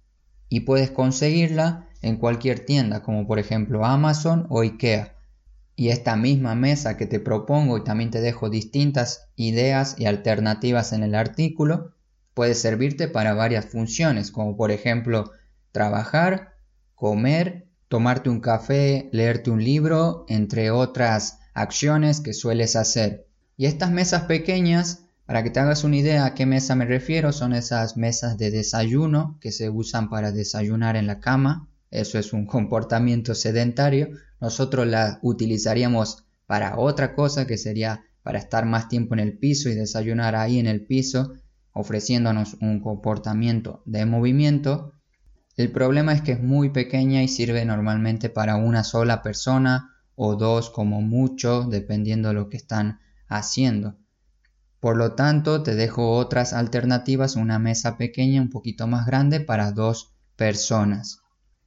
Y 0.50 0.62
puedes 0.62 0.92
conseguirla 0.92 1.88
en 2.02 2.18
cualquier 2.18 2.66
tienda, 2.66 3.02
como 3.04 3.28
por 3.28 3.40
ejemplo 3.40 3.86
Amazon 3.86 4.48
o 4.50 4.62
IKEA. 4.62 5.16
Y 5.76 5.90
esta 5.90 6.16
misma 6.16 6.56
mesa 6.56 6.98
que 6.98 7.06
te 7.06 7.20
propongo 7.20 7.78
y 7.78 7.84
también 7.84 8.12
te 8.12 8.22
dejo 8.22 8.50
distintas 8.50 9.30
ideas 9.36 9.96
y 9.98 10.06
alternativas 10.06 10.92
en 10.94 11.04
el 11.04 11.16
artículo, 11.16 11.94
puede 12.34 12.56
servirte 12.56 13.08
para 13.08 13.34
varias 13.34 13.66
funciones, 13.66 14.32
como 14.32 14.58
por 14.58 14.72
ejemplo 14.72 15.32
trabajar, 15.72 16.56
comer, 16.96 17.68
tomarte 17.88 18.30
un 18.30 18.42
café, 18.42 19.10
leerte 19.12 19.50
un 19.50 19.64
libro, 19.64 20.26
entre 20.28 20.72
otras 20.72 21.40
acciones 21.54 22.20
que 22.20 22.34
sueles 22.34 22.76
hacer. 22.76 23.28
Y 23.58 23.66
estas 23.66 23.92
mesas 23.92 24.24
pequeñas 24.24 25.06
para 25.32 25.44
que 25.44 25.50
te 25.50 25.62
hagas 25.62 25.86
una 25.86 25.96
idea 25.96 26.26
a 26.26 26.34
qué 26.34 26.46
mesa 26.46 26.76
me 26.76 26.84
refiero, 26.84 27.32
son 27.32 27.54
esas 27.54 27.96
mesas 27.96 28.38
de 28.38 28.52
desayuno 28.52 29.38
que 29.40 29.54
se 29.54 29.70
usan 29.70 30.10
para 30.10 30.34
desayunar 30.34 30.98
en 30.98 31.08
la 31.08 31.22
cama. 31.22 31.70
Eso 31.90 32.20
es 32.20 32.34
un 32.34 32.46
comportamiento 32.48 33.34
sedentario. 33.34 34.10
Nosotros 34.42 34.88
la 34.88 35.20
utilizaríamos 35.22 36.26
para 36.48 36.78
otra 36.78 37.16
cosa 37.16 37.48
que 37.48 37.58
sería 37.58 38.04
para 38.24 38.40
estar 38.40 38.66
más 38.66 38.90
tiempo 38.90 39.14
en 39.14 39.22
el 39.22 39.38
piso 39.38 39.70
y 39.70 39.74
desayunar 39.74 40.36
ahí 40.36 40.60
en 40.60 40.68
el 40.68 40.86
piso, 40.86 41.36
ofreciéndonos 41.72 42.58
un 42.60 42.82
comportamiento 42.82 43.84
de 43.86 44.06
movimiento. 44.06 44.96
El 45.56 45.72
problema 45.72 46.12
es 46.12 46.22
que 46.24 46.34
es 46.34 46.44
muy 46.44 46.72
pequeña 46.72 47.24
y 47.24 47.30
sirve 47.30 47.64
normalmente 47.64 48.30
para 48.30 48.58
una 48.58 48.84
sola 48.84 49.22
persona 49.22 49.96
o 50.16 50.36
dos 50.36 50.70
como 50.70 51.02
mucho, 51.02 51.64
dependiendo 51.64 52.28
de 52.28 52.34
lo 52.34 52.50
que 52.50 52.58
están 52.58 53.00
haciendo. 53.30 53.96
Por 54.82 54.98
lo 54.98 55.14
tanto, 55.14 55.62
te 55.62 55.76
dejo 55.76 56.14
otras 56.14 56.54
alternativas, 56.54 57.36
una 57.36 57.60
mesa 57.60 57.98
pequeña 57.98 58.42
un 58.42 58.50
poquito 58.50 58.88
más 58.88 59.06
grande 59.06 59.40
para 59.40 59.72
dos 59.72 60.16
personas. 60.36 61.20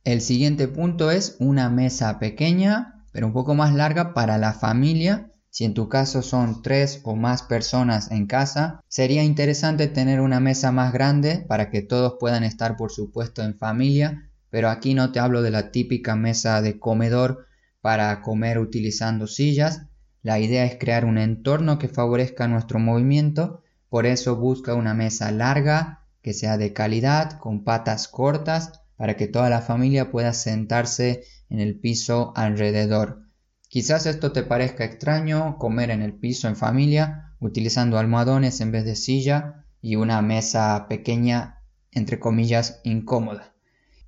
El 0.02 0.21
siguiente 0.21 0.66
punto 0.66 1.12
es 1.12 1.37
una 1.38 1.71
mesa 1.71 2.18
pequeña, 2.18 3.06
pero 3.12 3.28
un 3.28 3.33
poco 3.33 3.54
más 3.54 3.73
larga 3.73 4.14
para 4.14 4.37
la 4.37 4.52
familia. 4.52 5.30
Si 5.49 5.64
en 5.64 5.75
tu 5.75 5.88
caso 5.88 6.23
son 6.23 6.61
tres 6.61 7.02
o 7.04 7.14
más 7.14 7.44
personas 7.44 8.11
en 8.11 8.26
casa, 8.26 8.80
sería 8.88 9.23
interesante 9.23 9.87
tener 9.87 10.21
una 10.21 10.40
mesa 10.40 10.73
más 10.73 10.92
grande 10.92 11.44
para 11.49 11.71
que 11.71 11.83
todos 11.83 12.16
puedan 12.18 12.42
estar 12.42 12.76
por 12.76 12.90
supuesto 12.90 13.44
en 13.44 13.56
familia, 13.56 14.28
pero 14.50 14.68
aquí 14.68 14.92
no 14.92 15.12
te 15.12 15.21
hablo 15.21 15.40
de 15.40 15.52
la 15.52 15.71
típica 15.71 16.16
mesa 16.16 16.61
de 16.62 16.80
comedor 16.80 17.47
para 17.80 18.21
comer 18.23 18.59
utilizando 18.59 19.28
sillas, 19.28 19.83
la 20.25 20.38
idea 20.38 20.64
es 20.64 20.76
crear 20.76 21.04
un 21.04 21.19
entorno 21.19 21.78
que 21.78 21.87
favorezca 21.87 22.49
nuestro 22.49 22.78
movimiento, 22.78 23.62
por 23.90 24.07
eso 24.07 24.37
busca 24.37 24.75
una 24.75 24.95
mesa 24.95 25.31
larga, 25.31 26.07
que 26.23 26.33
sea 26.33 26.57
de 26.57 26.73
calidad, 26.73 27.38
con 27.38 27.62
patas 27.62 28.09
cortas, 28.09 28.81
para 28.97 29.19
que 29.19 29.28
toda 29.28 29.50
la 29.50 29.61
familia 29.61 30.11
pueda 30.11 30.33
sentarse 30.33 31.25
en 31.50 31.61
el 31.61 31.78
piso 31.78 32.33
alrededor. 32.37 33.25
Quizás 33.69 34.07
esto 34.07 34.33
te 34.33 34.43
parezca 34.43 34.85
extraño, 34.85 35.59
comer 35.59 35.90
en 35.90 36.00
el 36.00 36.14
piso 36.14 36.49
en 36.49 36.57
familia, 36.57 37.35
utilizando 37.38 37.99
almohadones 37.99 38.62
en 38.62 38.73
vez 38.73 38.87
de 38.87 38.97
silla 38.97 39.66
y 39.83 39.97
una 39.97 40.23
mesa 40.23 40.87
pequeña, 40.88 41.61
entre 41.93 42.19
comillas, 42.19 42.81
incómoda. 42.83 43.52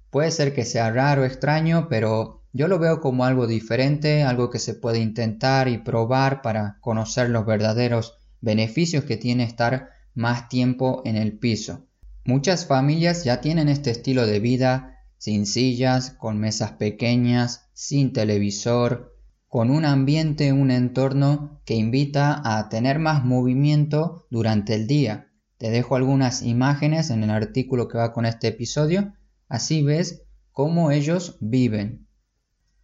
Puede 0.09 0.31
ser 0.31 0.55
que 0.55 0.65
sea 0.65 0.91
raro, 0.91 1.27
extraño, 1.27 1.89
pero 1.91 2.46
yo 2.57 2.69
lo 2.69 2.79
veo 2.79 3.03
como 3.03 3.27
algo 3.27 3.47
diferente, 3.47 4.23
algo 4.23 4.49
que 4.49 4.59
se 4.59 4.73
puede 4.73 4.99
intentar 4.99 5.69
y 5.69 5.77
probar 5.77 6.41
para 6.41 6.79
conocer 6.81 7.29
los 7.29 7.45
verdaderos 7.45 8.15
beneficios 8.41 9.05
que 9.05 9.19
tiene 9.19 9.45
estar 9.45 9.91
más 10.15 10.49
tiempo 10.49 11.03
en 11.05 11.17
el 11.17 11.39
piso. 11.39 11.87
Muchas 12.25 12.65
familias 12.65 13.25
ya 13.25 13.43
tienen 13.43 13.69
este 13.69 13.91
estilo 13.91 14.27
de 14.27 14.41
vida 14.41 14.97
sin 15.19 15.45
sillas, 15.45 16.11
con 16.11 16.39
mesas 16.39 16.73
pequeñas, 16.73 17.69
sin 17.75 18.15
televisor, 18.15 19.15
con 19.49 19.71
un 19.71 19.85
ambiente, 19.85 20.53
un 20.55 20.71
entorno 20.71 21.61
que 21.67 21.75
invita 21.75 22.41
a 22.43 22.71
tener 22.71 22.99
más 22.99 23.23
movimiento 23.23 24.27
durante 24.31 24.75
el 24.75 24.87
día. 24.87 25.29
Te 25.59 25.71
dejo 25.71 25.95
algunas 25.95 26.43
imágenes 26.43 27.11
en 27.11 27.23
el 27.23 27.31
artículo 27.31 27.87
que 27.87 27.99
va 27.99 28.15
con 28.15 28.25
este 28.25 28.49
episodio, 28.49 29.13
así 29.47 29.83
ves 29.83 30.23
cómo 30.53 30.91
ellos 30.91 31.37
viven. 31.41 32.06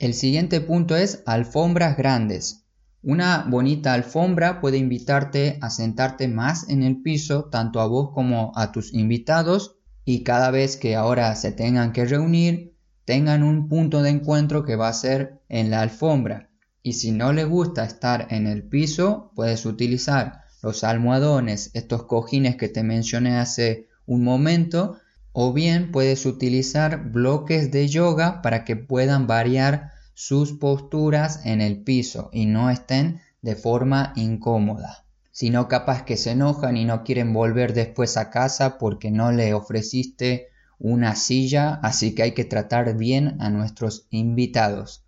El 0.02 0.14
siguiente 0.14 0.60
punto 0.60 0.96
es 0.96 1.22
alfombras 1.26 1.96
grandes. 1.96 2.64
Una 3.04 3.46
bonita 3.48 3.92
alfombra 3.92 4.60
puede 4.60 4.76
invitarte 4.76 5.58
a 5.60 5.70
sentarte 5.70 6.26
más 6.26 6.68
en 6.68 6.82
el 6.82 7.00
piso, 7.02 7.44
tanto 7.44 7.80
a 7.80 7.86
vos 7.86 8.10
como 8.12 8.50
a 8.56 8.72
tus 8.72 8.92
invitados, 8.92 9.76
y 10.04 10.24
cada 10.24 10.50
vez 10.50 10.76
que 10.76 10.96
ahora 10.96 11.32
se 11.36 11.52
tengan 11.52 11.92
que 11.92 12.04
reunir, 12.04 12.74
tengan 13.04 13.44
un 13.44 13.68
punto 13.68 14.02
de 14.02 14.10
encuentro 14.10 14.64
que 14.64 14.74
va 14.74 14.88
a 14.88 14.92
ser 14.92 15.40
en 15.48 15.70
la 15.70 15.82
alfombra. 15.82 16.50
Y 16.82 16.94
si 16.94 17.12
no 17.12 17.32
les 17.32 17.48
gusta 17.48 17.84
estar 17.84 18.26
en 18.30 18.48
el 18.48 18.64
piso, 18.64 19.30
puedes 19.36 19.64
utilizar 19.66 20.40
los 20.64 20.82
almohadones, 20.82 21.70
estos 21.74 22.06
cojines 22.06 22.56
que 22.56 22.68
te 22.68 22.82
mencioné 22.82 23.36
hace 23.36 23.86
un 24.06 24.24
momento, 24.24 24.96
o 25.30 25.52
bien 25.52 25.92
puedes 25.92 26.26
utilizar 26.26 27.04
bloques 27.12 27.70
de 27.70 27.86
yoga 27.86 28.42
para 28.42 28.64
que 28.64 28.74
puedan 28.74 29.28
variar 29.28 29.91
sus 30.14 30.52
posturas 30.52 31.44
en 31.44 31.60
el 31.60 31.82
piso 31.82 32.30
y 32.32 32.46
no 32.46 32.70
estén 32.70 33.20
de 33.40 33.56
forma 33.56 34.12
incómoda, 34.16 35.04
sino 35.30 35.68
capaz 35.68 36.04
que 36.04 36.16
se 36.16 36.32
enojan 36.32 36.76
y 36.76 36.84
no 36.84 37.04
quieren 37.04 37.32
volver 37.32 37.74
después 37.74 38.16
a 38.16 38.30
casa 38.30 38.78
porque 38.78 39.10
no 39.10 39.32
le 39.32 39.54
ofreciste 39.54 40.48
una 40.78 41.14
silla, 41.14 41.74
así 41.82 42.14
que 42.14 42.24
hay 42.24 42.32
que 42.32 42.44
tratar 42.44 42.96
bien 42.96 43.36
a 43.40 43.50
nuestros 43.50 44.06
invitados. 44.10 45.04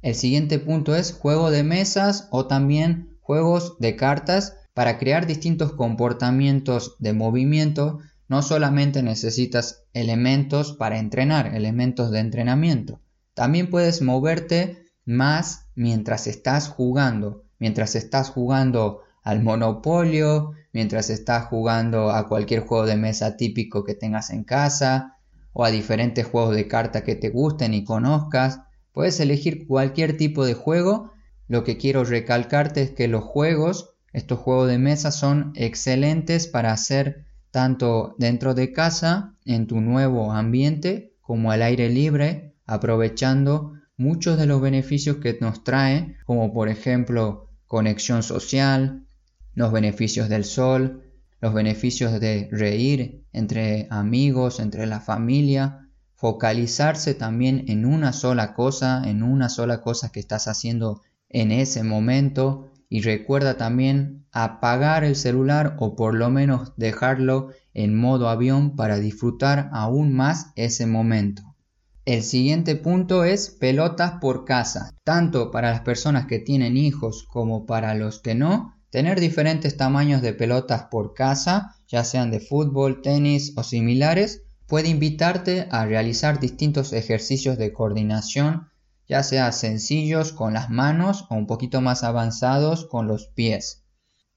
El 0.00 0.14
siguiente 0.14 0.58
punto 0.58 0.96
es 0.96 1.12
juego 1.12 1.50
de 1.50 1.62
mesas 1.62 2.28
o 2.30 2.46
también 2.46 3.18
juegos 3.20 3.76
de 3.78 3.94
cartas 3.94 4.56
para 4.74 4.98
crear 4.98 5.26
distintos 5.26 5.74
comportamientos 5.74 6.96
de 6.98 7.12
movimiento. 7.12 8.00
No 8.26 8.40
solamente 8.40 9.02
necesitas 9.02 9.84
elementos 9.92 10.72
para 10.72 10.98
entrenar, 10.98 11.54
elementos 11.54 12.10
de 12.10 12.20
entrenamiento, 12.20 13.01
también 13.34 13.70
puedes 13.70 14.02
moverte 14.02 14.84
más 15.04 15.66
mientras 15.74 16.26
estás 16.26 16.68
jugando, 16.68 17.44
mientras 17.58 17.94
estás 17.94 18.30
jugando 18.30 19.00
al 19.22 19.42
monopolio, 19.42 20.52
mientras 20.72 21.10
estás 21.10 21.46
jugando 21.46 22.10
a 22.10 22.28
cualquier 22.28 22.60
juego 22.60 22.86
de 22.86 22.96
mesa 22.96 23.36
típico 23.36 23.84
que 23.84 23.94
tengas 23.94 24.30
en 24.30 24.44
casa 24.44 25.16
o 25.52 25.64
a 25.64 25.70
diferentes 25.70 26.26
juegos 26.26 26.54
de 26.54 26.68
carta 26.68 27.04
que 27.04 27.14
te 27.14 27.30
gusten 27.30 27.74
y 27.74 27.84
conozcas. 27.84 28.60
Puedes 28.92 29.18
elegir 29.20 29.66
cualquier 29.66 30.16
tipo 30.16 30.44
de 30.44 30.54
juego. 30.54 31.12
Lo 31.48 31.64
que 31.64 31.76
quiero 31.76 32.04
recalcarte 32.04 32.82
es 32.82 32.90
que 32.90 33.08
los 33.08 33.24
juegos, 33.24 33.94
estos 34.12 34.38
juegos 34.38 34.68
de 34.68 34.78
mesa 34.78 35.10
son 35.10 35.52
excelentes 35.54 36.46
para 36.46 36.72
hacer 36.72 37.24
tanto 37.50 38.14
dentro 38.18 38.54
de 38.54 38.72
casa, 38.72 39.36
en 39.44 39.66
tu 39.66 39.80
nuevo 39.80 40.32
ambiente, 40.32 41.14
como 41.20 41.50
al 41.50 41.62
aire 41.62 41.90
libre 41.90 42.51
aprovechando 42.66 43.74
muchos 43.96 44.38
de 44.38 44.46
los 44.46 44.60
beneficios 44.60 45.16
que 45.16 45.38
nos 45.40 45.64
trae, 45.64 46.16
como 46.24 46.52
por 46.52 46.68
ejemplo 46.68 47.50
conexión 47.66 48.22
social, 48.22 49.06
los 49.54 49.72
beneficios 49.72 50.28
del 50.28 50.44
sol, 50.44 51.02
los 51.40 51.54
beneficios 51.54 52.18
de 52.20 52.48
reír 52.52 53.24
entre 53.32 53.86
amigos, 53.90 54.60
entre 54.60 54.86
la 54.86 55.00
familia, 55.00 55.88
focalizarse 56.14 57.14
también 57.14 57.64
en 57.68 57.84
una 57.84 58.12
sola 58.12 58.54
cosa, 58.54 59.02
en 59.04 59.22
una 59.22 59.48
sola 59.48 59.80
cosa 59.80 60.12
que 60.12 60.20
estás 60.20 60.46
haciendo 60.46 61.02
en 61.28 61.50
ese 61.50 61.82
momento 61.82 62.70
y 62.88 63.00
recuerda 63.00 63.56
también 63.56 64.26
apagar 64.30 65.02
el 65.02 65.16
celular 65.16 65.76
o 65.80 65.96
por 65.96 66.14
lo 66.14 66.30
menos 66.30 66.74
dejarlo 66.76 67.48
en 67.74 67.96
modo 67.96 68.28
avión 68.28 68.76
para 68.76 68.98
disfrutar 68.98 69.68
aún 69.72 70.14
más 70.14 70.52
ese 70.56 70.86
momento. 70.86 71.51
El 72.04 72.22
siguiente 72.22 72.76
punto 72.76 73.24
es 73.24 73.50
pelotas 73.50 74.14
por 74.20 74.44
casa. 74.44 74.92
Tanto 75.04 75.50
para 75.50 75.70
las 75.70 75.82
personas 75.82 76.26
que 76.26 76.38
tienen 76.38 76.76
hijos 76.76 77.24
como 77.28 77.64
para 77.64 77.94
los 77.94 78.20
que 78.20 78.34
no, 78.34 78.74
tener 78.90 79.20
diferentes 79.20 79.76
tamaños 79.76 80.22
de 80.22 80.32
pelotas 80.32 80.84
por 80.90 81.14
casa, 81.14 81.76
ya 81.88 82.04
sean 82.04 82.30
de 82.30 82.40
fútbol, 82.40 83.02
tenis 83.02 83.52
o 83.56 83.62
similares, 83.62 84.42
puede 84.66 84.88
invitarte 84.88 85.68
a 85.70 85.86
realizar 85.86 86.40
distintos 86.40 86.92
ejercicios 86.92 87.58
de 87.58 87.72
coordinación 87.72 88.72
ya 89.12 89.22
sea 89.22 89.52
sencillos 89.52 90.32
con 90.32 90.54
las 90.54 90.70
manos 90.70 91.26
o 91.28 91.34
un 91.34 91.46
poquito 91.46 91.82
más 91.82 92.02
avanzados 92.02 92.86
con 92.86 93.08
los 93.08 93.26
pies. 93.26 93.84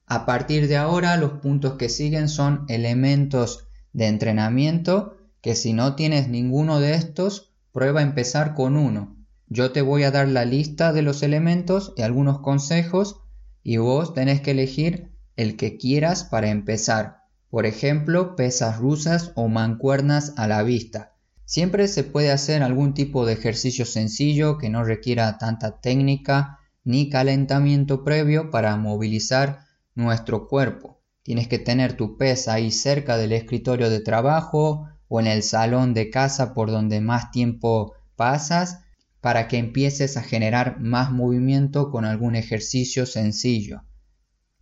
A 0.05 0.25
partir 0.25 0.67
de 0.67 0.77
ahora 0.77 1.17
los 1.17 1.39
puntos 1.39 1.75
que 1.75 1.87
siguen 1.87 2.27
son 2.27 2.65
elementos 2.67 3.67
de 3.93 4.07
entrenamiento 4.07 5.15
que 5.39 5.55
si 5.55 5.71
no 5.71 5.95
tienes 5.95 6.27
ninguno 6.27 6.79
de 6.79 6.95
estos, 6.95 7.53
prueba 7.75 7.99
a 7.99 8.03
empezar 8.03 8.53
con 8.53 8.77
uno. 8.77 9.17
Yo 9.47 9.73
te 9.73 9.81
voy 9.81 10.03
a 10.03 10.11
dar 10.11 10.29
la 10.29 10.45
lista 10.45 10.93
de 10.93 11.01
los 11.01 11.23
elementos 11.23 11.93
y 11.97 12.03
algunos 12.03 12.39
consejos 12.39 13.25
y 13.63 13.75
vos 13.75 14.13
tenés 14.13 14.39
que 14.39 14.51
elegir 14.51 15.11
el 15.35 15.57
que 15.57 15.75
quieras 15.75 16.23
para 16.23 16.47
empezar. 16.47 17.17
Por 17.49 17.65
ejemplo, 17.65 18.37
pesas 18.37 18.77
rusas 18.77 19.33
o 19.35 19.49
mancuernas 19.49 20.31
a 20.37 20.47
la 20.47 20.63
vista. 20.63 21.17
Siempre 21.43 21.89
se 21.89 22.05
puede 22.05 22.31
hacer 22.31 22.63
algún 22.63 22.93
tipo 22.93 23.25
de 23.25 23.33
ejercicio 23.33 23.85
sencillo 23.85 24.57
que 24.57 24.69
no 24.69 24.85
requiera 24.85 25.37
tanta 25.37 25.81
técnica 25.81 26.59
ni 26.85 27.09
calentamiento 27.09 28.05
previo 28.05 28.51
para 28.51 28.77
movilizar 28.77 29.65
nuestro 29.95 30.47
cuerpo. 30.47 31.01
Tienes 31.23 31.49
que 31.49 31.59
tener 31.59 31.97
tu 31.97 32.15
pesa 32.15 32.53
ahí 32.53 32.71
cerca 32.71 33.17
del 33.17 33.33
escritorio 33.33 33.89
de 33.89 33.99
trabajo 33.99 34.87
o 35.07 35.19
en 35.19 35.27
el 35.27 35.43
salón 35.43 35.93
de 35.93 36.09
casa 36.09 36.53
por 36.53 36.71
donde 36.71 37.01
más 37.01 37.31
tiempo 37.31 37.93
pasas 38.15 38.81
para 39.21 39.47
que 39.47 39.57
empieces 39.57 40.17
a 40.17 40.21
generar 40.21 40.79
más 40.79 41.11
movimiento 41.11 41.89
con 41.89 42.05
algún 42.05 42.35
ejercicio 42.35 43.05
sencillo. 43.05 43.83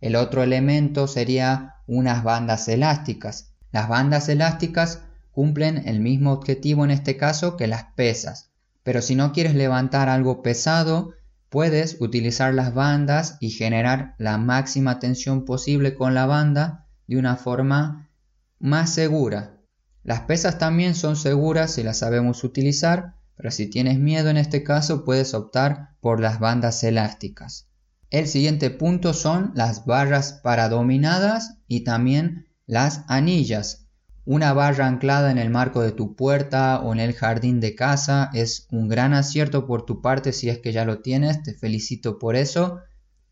El 0.00 0.16
otro 0.16 0.42
elemento 0.42 1.06
sería 1.06 1.74
unas 1.86 2.24
bandas 2.24 2.68
elásticas. 2.68 3.54
Las 3.72 3.88
bandas 3.88 4.28
elásticas 4.28 5.02
cumplen 5.32 5.86
el 5.88 6.00
mismo 6.00 6.32
objetivo 6.32 6.84
en 6.84 6.90
este 6.90 7.16
caso 7.16 7.56
que 7.56 7.66
las 7.66 7.84
pesas. 7.94 8.50
Pero 8.82 9.02
si 9.02 9.14
no 9.14 9.32
quieres 9.32 9.54
levantar 9.54 10.08
algo 10.08 10.42
pesado, 10.42 11.12
puedes 11.48 12.00
utilizar 12.00 12.54
las 12.54 12.74
bandas 12.74 13.36
y 13.40 13.50
generar 13.50 14.14
la 14.18 14.38
máxima 14.38 14.98
tensión 14.98 15.44
posible 15.44 15.94
con 15.94 16.14
la 16.14 16.26
banda 16.26 16.86
de 17.06 17.16
una 17.16 17.36
forma 17.36 18.10
más 18.58 18.90
segura. 18.90 19.53
Las 20.04 20.20
pesas 20.20 20.58
también 20.58 20.94
son 20.94 21.16
seguras 21.16 21.72
si 21.72 21.82
las 21.82 22.00
sabemos 22.00 22.44
utilizar, 22.44 23.14
pero 23.36 23.50
si 23.50 23.70
tienes 23.70 23.98
miedo 23.98 24.28
en 24.28 24.36
este 24.36 24.62
caso 24.62 25.02
puedes 25.02 25.32
optar 25.32 25.96
por 26.02 26.20
las 26.20 26.38
bandas 26.38 26.84
elásticas. 26.84 27.68
El 28.10 28.28
siguiente 28.28 28.68
punto 28.68 29.14
son 29.14 29.52
las 29.54 29.86
barras 29.86 30.34
para 30.42 30.68
dominadas 30.68 31.56
y 31.68 31.84
también 31.84 32.48
las 32.66 33.00
anillas. 33.08 33.86
Una 34.26 34.52
barra 34.52 34.86
anclada 34.86 35.30
en 35.30 35.38
el 35.38 35.48
marco 35.48 35.80
de 35.80 35.92
tu 35.92 36.14
puerta 36.14 36.80
o 36.80 36.92
en 36.92 37.00
el 37.00 37.14
jardín 37.14 37.60
de 37.60 37.74
casa 37.74 38.28
es 38.34 38.68
un 38.70 38.88
gran 38.88 39.14
acierto 39.14 39.66
por 39.66 39.86
tu 39.86 40.02
parte 40.02 40.32
si 40.32 40.50
es 40.50 40.58
que 40.58 40.72
ya 40.72 40.84
lo 40.84 41.00
tienes, 41.00 41.42
te 41.42 41.54
felicito 41.54 42.18
por 42.18 42.36
eso. 42.36 42.80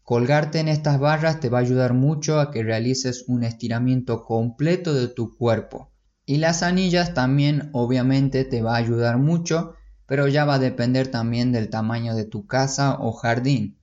Colgarte 0.05 0.59
en 0.59 0.69
estas 0.69 0.99
barras 0.99 1.39
te 1.39 1.51
va 1.51 1.59
a 1.59 1.61
ayudar 1.61 1.93
mucho 1.93 2.41
a 2.41 2.51
que 2.51 2.63
realices 2.63 3.27
un 3.29 3.45
estiramiento 3.45 4.25
completo 4.25 4.95
de 4.95 5.09
tu 5.09 5.37
cuerpo. 5.37 5.92
Y 6.25 6.37
las 6.37 6.63
anillas 6.63 7.15
también 7.15 7.71
obviamente 7.73 8.45
te 8.45 8.63
va 8.63 8.75
a 8.75 8.79
ayudar 8.79 9.19
mucho, 9.19 9.75
pero 10.07 10.29
ya 10.29 10.45
va 10.45 10.55
a 10.55 10.59
depender 10.61 11.09
también 11.09 11.53
del 11.53 11.69
tamaño 11.69 12.15
de 12.15 12.25
tu 12.25 12.47
casa 12.47 12.97
o 13.01 13.13
jardín. 13.13 13.79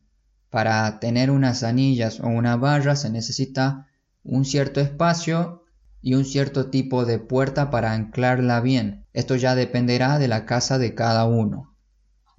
Para 0.49 0.99
tener 0.99 1.31
unas 1.31 1.63
anillas 1.63 2.19
o 2.21 2.27
una 2.27 2.55
barra 2.55 2.95
se 2.95 3.09
necesita 3.09 3.87
un 4.23 4.45
cierto 4.45 4.79
espacio 4.79 5.63
y 6.01 6.13
un 6.13 6.23
cierto 6.23 6.69
tipo 6.69 7.05
de 7.05 7.19
puerta 7.19 7.69
para 7.69 7.91
anclarla 7.91 8.61
bien. 8.61 9.05
Esto 9.11 9.35
ya 9.35 9.53
dependerá 9.53 10.17
de 10.17 10.27
la 10.27 10.45
casa 10.45 10.77
de 10.77 10.95
cada 10.95 11.25
uno. 11.25 11.75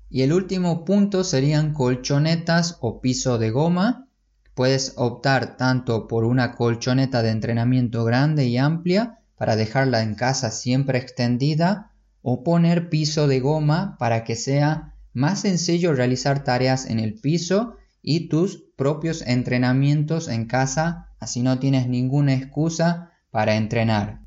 Y 0.08 0.22
el 0.22 0.32
último 0.32 0.84
punto 0.84 1.24
serían 1.24 1.72
colchonetas 1.74 2.78
o 2.80 3.00
piso 3.00 3.38
de 3.38 3.50
goma. 3.50 4.08
Puedes 4.54 4.94
optar 4.96 5.56
tanto 5.56 6.08
por 6.08 6.24
una 6.24 6.52
colchoneta 6.52 7.22
de 7.22 7.30
entrenamiento 7.30 8.04
grande 8.04 8.46
y 8.46 8.56
amplia 8.56 9.19
para 9.40 9.57
dejarla 9.57 10.03
en 10.03 10.16
casa 10.16 10.50
siempre 10.50 10.98
extendida 10.98 11.92
o 12.20 12.44
poner 12.44 12.90
piso 12.90 13.26
de 13.26 13.40
goma 13.40 13.96
para 13.98 14.22
que 14.22 14.37
sea 14.37 14.96
más 15.14 15.40
sencillo 15.40 15.94
realizar 15.94 16.44
tareas 16.44 16.85
en 16.85 17.00
el 17.00 17.14
piso 17.14 17.72
y 18.03 18.29
tus 18.29 18.62
propios 18.76 19.22
entrenamientos 19.22 20.29
en 20.29 20.44
casa, 20.44 21.14
así 21.20 21.40
no 21.40 21.59
tienes 21.59 21.88
ninguna 21.88 22.35
excusa 22.35 23.12
para 23.31 23.57
entrenar. 23.57 24.20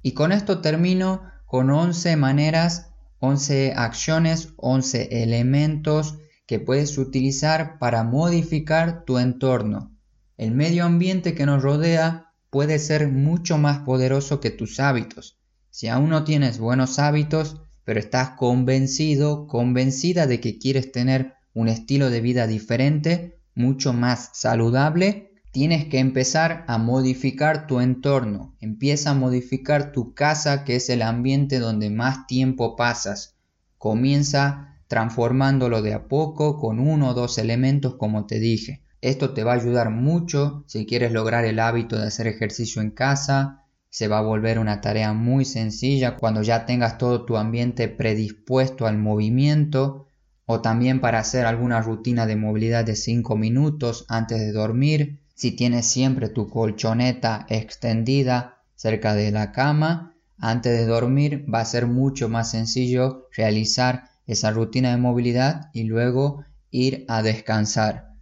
Y 0.00 0.12
con 0.12 0.32
esto 0.32 0.62
termino 0.62 1.20
con 1.44 1.68
11 1.68 2.16
maneras, 2.16 2.94
11 3.18 3.74
acciones, 3.76 4.54
11 4.56 5.22
elementos 5.22 6.16
que 6.46 6.58
puedes 6.60 6.96
utilizar 6.96 7.78
para 7.78 8.04
modificar 8.04 9.04
tu 9.04 9.18
entorno. 9.18 9.94
El 10.38 10.52
medio 10.52 10.86
ambiente 10.86 11.34
que 11.34 11.44
nos 11.44 11.62
rodea 11.62 12.23
puede 12.54 12.78
ser 12.78 13.08
mucho 13.08 13.58
más 13.58 13.80
poderoso 13.80 14.38
que 14.38 14.52
tus 14.52 14.78
hábitos. 14.78 15.40
Si 15.70 15.88
aún 15.88 16.10
no 16.10 16.22
tienes 16.22 16.60
buenos 16.60 17.00
hábitos, 17.00 17.60
pero 17.82 17.98
estás 17.98 18.36
convencido, 18.36 19.48
convencida 19.48 20.28
de 20.28 20.38
que 20.38 20.60
quieres 20.60 20.92
tener 20.92 21.34
un 21.52 21.66
estilo 21.66 22.10
de 22.10 22.20
vida 22.20 22.46
diferente, 22.46 23.40
mucho 23.56 23.92
más 23.92 24.30
saludable, 24.34 25.32
tienes 25.50 25.86
que 25.86 25.98
empezar 25.98 26.64
a 26.68 26.78
modificar 26.78 27.66
tu 27.66 27.80
entorno. 27.80 28.54
Empieza 28.60 29.10
a 29.10 29.14
modificar 29.14 29.90
tu 29.90 30.14
casa, 30.14 30.62
que 30.62 30.76
es 30.76 30.88
el 30.90 31.02
ambiente 31.02 31.58
donde 31.58 31.90
más 31.90 32.28
tiempo 32.28 32.76
pasas. 32.76 33.34
Comienza 33.78 34.78
transformándolo 34.86 35.82
de 35.82 35.94
a 35.94 36.06
poco 36.06 36.60
con 36.60 36.78
uno 36.78 37.08
o 37.08 37.14
dos 37.14 37.36
elementos 37.38 37.96
como 37.96 38.26
te 38.26 38.38
dije. 38.38 38.83
Esto 39.04 39.34
te 39.34 39.44
va 39.44 39.52
a 39.52 39.56
ayudar 39.56 39.90
mucho 39.90 40.64
si 40.66 40.86
quieres 40.86 41.12
lograr 41.12 41.44
el 41.44 41.58
hábito 41.58 41.98
de 41.98 42.06
hacer 42.06 42.26
ejercicio 42.26 42.80
en 42.80 42.90
casa. 42.90 43.66
Se 43.90 44.08
va 44.08 44.16
a 44.16 44.22
volver 44.22 44.58
una 44.58 44.80
tarea 44.80 45.12
muy 45.12 45.44
sencilla 45.44 46.16
cuando 46.16 46.40
ya 46.40 46.64
tengas 46.64 46.96
todo 46.96 47.26
tu 47.26 47.36
ambiente 47.36 47.88
predispuesto 47.88 48.86
al 48.86 48.96
movimiento 48.96 50.06
o 50.46 50.62
también 50.62 51.02
para 51.02 51.18
hacer 51.18 51.44
alguna 51.44 51.82
rutina 51.82 52.24
de 52.24 52.36
movilidad 52.36 52.86
de 52.86 52.96
5 52.96 53.36
minutos 53.36 54.06
antes 54.08 54.40
de 54.40 54.52
dormir 54.52 55.20
si 55.34 55.52
tienes 55.52 55.84
siempre 55.84 56.30
tu 56.30 56.48
colchoneta 56.48 57.44
extendida 57.50 58.62
cerca 58.74 59.14
de 59.14 59.30
la 59.32 59.52
cama, 59.52 60.14
antes 60.38 60.78
de 60.78 60.86
dormir 60.86 61.44
va 61.52 61.60
a 61.60 61.66
ser 61.66 61.86
mucho 61.86 62.30
más 62.30 62.52
sencillo 62.52 63.28
realizar 63.36 64.04
esa 64.26 64.50
rutina 64.50 64.92
de 64.92 64.96
movilidad 64.96 65.68
y 65.74 65.84
luego 65.84 66.46
ir 66.70 67.04
a 67.06 67.22
descansar. 67.22 68.13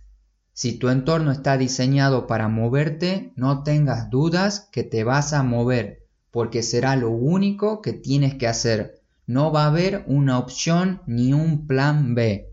Si 0.55 0.75
tu 0.75 0.91
entorno 0.91 1.33
está 1.33 1.57
diseñado 1.57 2.27
para 2.27 2.49
moverte, 2.49 3.33
no 3.37 3.63
tengas 3.63 4.11
dudas 4.11 4.69
que 4.71 4.83
te 4.83 5.03
vas 5.03 5.33
a 5.33 5.43
mover, 5.43 6.07
porque 6.31 6.63
será 6.63 6.95
lo 6.95 7.11
único 7.11 7.81
que 7.81 7.95
tienes 7.95 8.35
que 8.35 8.47
hacer. 8.47 9.01
No 9.27 9.51
va 9.51 9.65
a 9.65 9.69
haber 9.69 10.05
una 10.07 10.39
opción 10.39 11.01
ni 11.07 11.33
un 11.33 11.67
plan 11.67 12.15
B. 12.15 12.53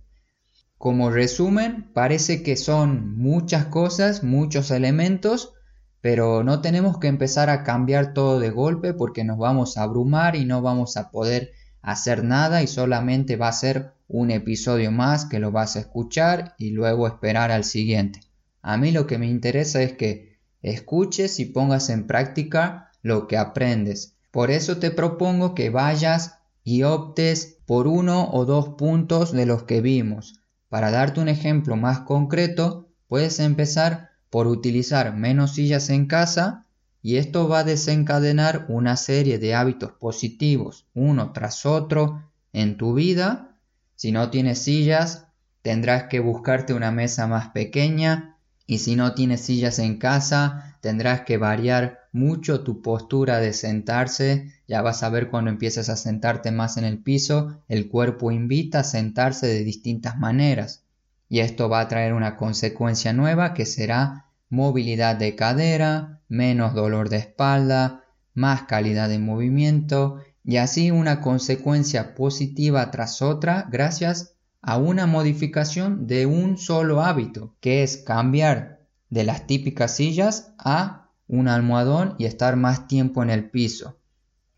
Como 0.77 1.09
resumen, 1.09 1.91
parece 1.93 2.41
que 2.41 2.55
son 2.55 3.17
muchas 3.17 3.65
cosas, 3.65 4.23
muchos 4.23 4.71
elementos, 4.71 5.53
pero 5.99 6.41
no 6.43 6.61
tenemos 6.61 6.99
que 6.99 7.07
empezar 7.07 7.49
a 7.49 7.63
cambiar 7.63 8.13
todo 8.13 8.39
de 8.39 8.49
golpe 8.49 8.93
porque 8.93 9.25
nos 9.25 9.37
vamos 9.37 9.75
a 9.75 9.83
abrumar 9.83 10.37
y 10.37 10.45
no 10.45 10.61
vamos 10.61 10.95
a 10.95 11.11
poder 11.11 11.51
hacer 11.81 12.23
nada 12.23 12.61
y 12.61 12.67
solamente 12.67 13.35
va 13.35 13.47
a 13.49 13.53
ser 13.53 13.93
un 14.07 14.31
episodio 14.31 14.91
más 14.91 15.25
que 15.25 15.39
lo 15.39 15.51
vas 15.51 15.75
a 15.75 15.79
escuchar 15.79 16.55
y 16.57 16.71
luego 16.71 17.07
esperar 17.07 17.51
al 17.51 17.63
siguiente. 17.63 18.21
A 18.61 18.77
mí 18.77 18.91
lo 18.91 19.07
que 19.07 19.17
me 19.17 19.27
interesa 19.27 19.81
es 19.81 19.93
que 19.93 20.37
escuches 20.61 21.39
y 21.39 21.45
pongas 21.45 21.89
en 21.89 22.07
práctica 22.07 22.91
lo 23.01 23.27
que 23.27 23.37
aprendes. 23.37 24.15
Por 24.31 24.51
eso 24.51 24.77
te 24.77 24.91
propongo 24.91 25.55
que 25.55 25.69
vayas 25.69 26.39
y 26.63 26.83
optes 26.83 27.57
por 27.65 27.87
uno 27.87 28.29
o 28.31 28.45
dos 28.45 28.69
puntos 28.69 29.31
de 29.31 29.45
los 29.45 29.63
que 29.63 29.81
vimos. 29.81 30.41
Para 30.69 30.91
darte 30.91 31.19
un 31.19 31.29
ejemplo 31.29 31.75
más 31.75 32.01
concreto, 32.01 32.89
puedes 33.07 33.39
empezar 33.39 34.09
por 34.29 34.47
utilizar 34.47 35.15
menos 35.15 35.55
sillas 35.55 35.89
en 35.89 36.05
casa 36.05 36.67
y 37.01 37.17
esto 37.17 37.47
va 37.47 37.59
a 37.59 37.63
desencadenar 37.63 38.65
una 38.67 38.97
serie 38.97 39.39
de 39.39 39.55
hábitos 39.55 39.91
positivos 39.93 40.85
uno 40.93 41.31
tras 41.31 41.65
otro 41.65 42.29
en 42.53 42.77
tu 42.77 42.93
vida. 42.93 43.57
Si 43.95 44.11
no 44.11 44.29
tienes 44.29 44.59
sillas, 44.59 45.27
tendrás 45.61 46.03
que 46.03 46.19
buscarte 46.19 46.73
una 46.73 46.91
mesa 46.91 47.27
más 47.27 47.49
pequeña 47.49 48.37
y 48.65 48.79
si 48.79 48.95
no 48.95 49.13
tienes 49.13 49.41
sillas 49.41 49.79
en 49.79 49.97
casa, 49.97 50.77
tendrás 50.81 51.21
que 51.21 51.37
variar 51.37 52.07
mucho 52.11 52.61
tu 52.61 52.81
postura 52.81 53.39
de 53.39 53.53
sentarse. 53.53 54.53
Ya 54.67 54.81
vas 54.81 55.01
a 55.01 55.09
ver 55.09 55.29
cuando 55.29 55.49
empieces 55.49 55.89
a 55.89 55.95
sentarte 55.95 56.51
más 56.51 56.77
en 56.77 56.83
el 56.83 56.99
piso, 56.99 57.61
el 57.67 57.89
cuerpo 57.89 58.31
invita 58.31 58.81
a 58.81 58.83
sentarse 58.83 59.47
de 59.47 59.63
distintas 59.63 60.19
maneras. 60.19 60.83
Y 61.29 61.39
esto 61.39 61.69
va 61.69 61.79
a 61.79 61.87
traer 61.87 62.13
una 62.13 62.37
consecuencia 62.37 63.13
nueva 63.13 63.53
que 63.53 63.65
será 63.65 64.28
movilidad 64.49 65.15
de 65.15 65.35
cadera, 65.35 66.21
menos 66.27 66.73
dolor 66.73 67.09
de 67.09 67.17
espalda, 67.17 68.03
más 68.33 68.63
calidad 68.63 69.09
de 69.09 69.19
movimiento 69.19 70.19
y 70.43 70.57
así 70.57 70.91
una 70.91 71.21
consecuencia 71.21 72.15
positiva 72.15 72.89
tras 72.91 73.21
otra 73.21 73.67
gracias 73.69 74.35
a 74.61 74.77
una 74.77 75.05
modificación 75.05 76.07
de 76.07 76.25
un 76.25 76.57
solo 76.57 77.01
hábito, 77.01 77.55
que 77.59 77.83
es 77.83 77.97
cambiar 77.97 78.79
de 79.09 79.23
las 79.23 79.47
típicas 79.47 79.95
sillas 79.95 80.53
a 80.57 81.09
un 81.27 81.47
almohadón 81.47 82.15
y 82.17 82.25
estar 82.25 82.55
más 82.55 82.87
tiempo 82.87 83.23
en 83.23 83.29
el 83.29 83.49
piso. 83.49 83.99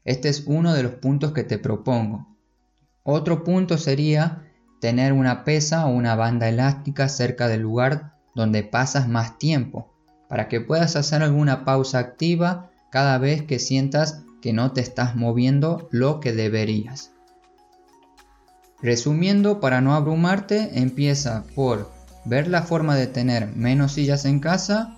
Este 0.04 0.30
es 0.30 0.44
uno 0.48 0.74
de 0.74 0.84
los 0.84 0.94
puntos 0.94 1.34
que 1.34 1.44
te 1.44 1.60
propongo. 1.60 2.36
Otro 3.04 3.44
punto 3.44 3.78
sería 3.78 4.48
tener 4.80 5.14
una 5.14 5.44
pesa 5.44 5.86
o 5.86 5.92
una 5.92 6.16
banda 6.16 6.50
elástica 6.50 7.10
cerca 7.10 7.48
del 7.48 7.62
lugar 7.62 8.21
donde 8.36 8.64
pasas 8.64 9.08
más 9.08 9.38
tiempo, 9.38 9.92
para 10.28 10.48
que 10.48 10.62
puedas 10.62 10.96
hacer 10.96 11.24
alguna 11.24 11.66
pausa 11.66 12.00
activa 12.00 12.70
cada 12.90 13.18
vez 13.18 13.44
que 13.44 13.60
sientas 13.60 14.24
que 14.42 14.54
no 14.54 14.72
te 14.72 14.82
estás 14.82 15.16
moviendo 15.16 15.88
lo 15.92 16.20
que 16.20 16.34
deberías. 16.34 17.12
Resumiendo, 18.82 19.60
para 19.60 19.80
no 19.82 19.94
abrumarte, 19.94 20.80
empieza 20.80 21.44
por 21.56 21.92
ver 22.26 22.48
la 22.48 22.64
forma 22.64 22.96
de 22.96 23.08
tener 23.08 23.56
menos 23.56 23.94
sillas 23.94 24.26
en 24.26 24.40
casa 24.40 24.98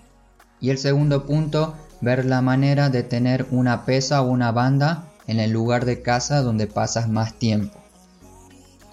y 0.62 0.70
el 0.70 0.78
segundo 0.78 1.26
punto, 1.26 1.76
ver 2.00 2.26
la 2.26 2.42
manera 2.42 2.90
de 2.90 3.04
tener 3.04 3.46
una 3.52 3.86
pesa 3.86 4.22
o 4.22 4.30
una 4.30 4.52
banda 4.52 5.10
en 5.28 5.40
el 5.40 5.52
lugar 5.52 5.86
de 5.86 6.02
casa 6.02 6.42
donde 6.42 6.68
pasas 6.68 7.10
más 7.10 7.38
tiempo. 7.38 7.83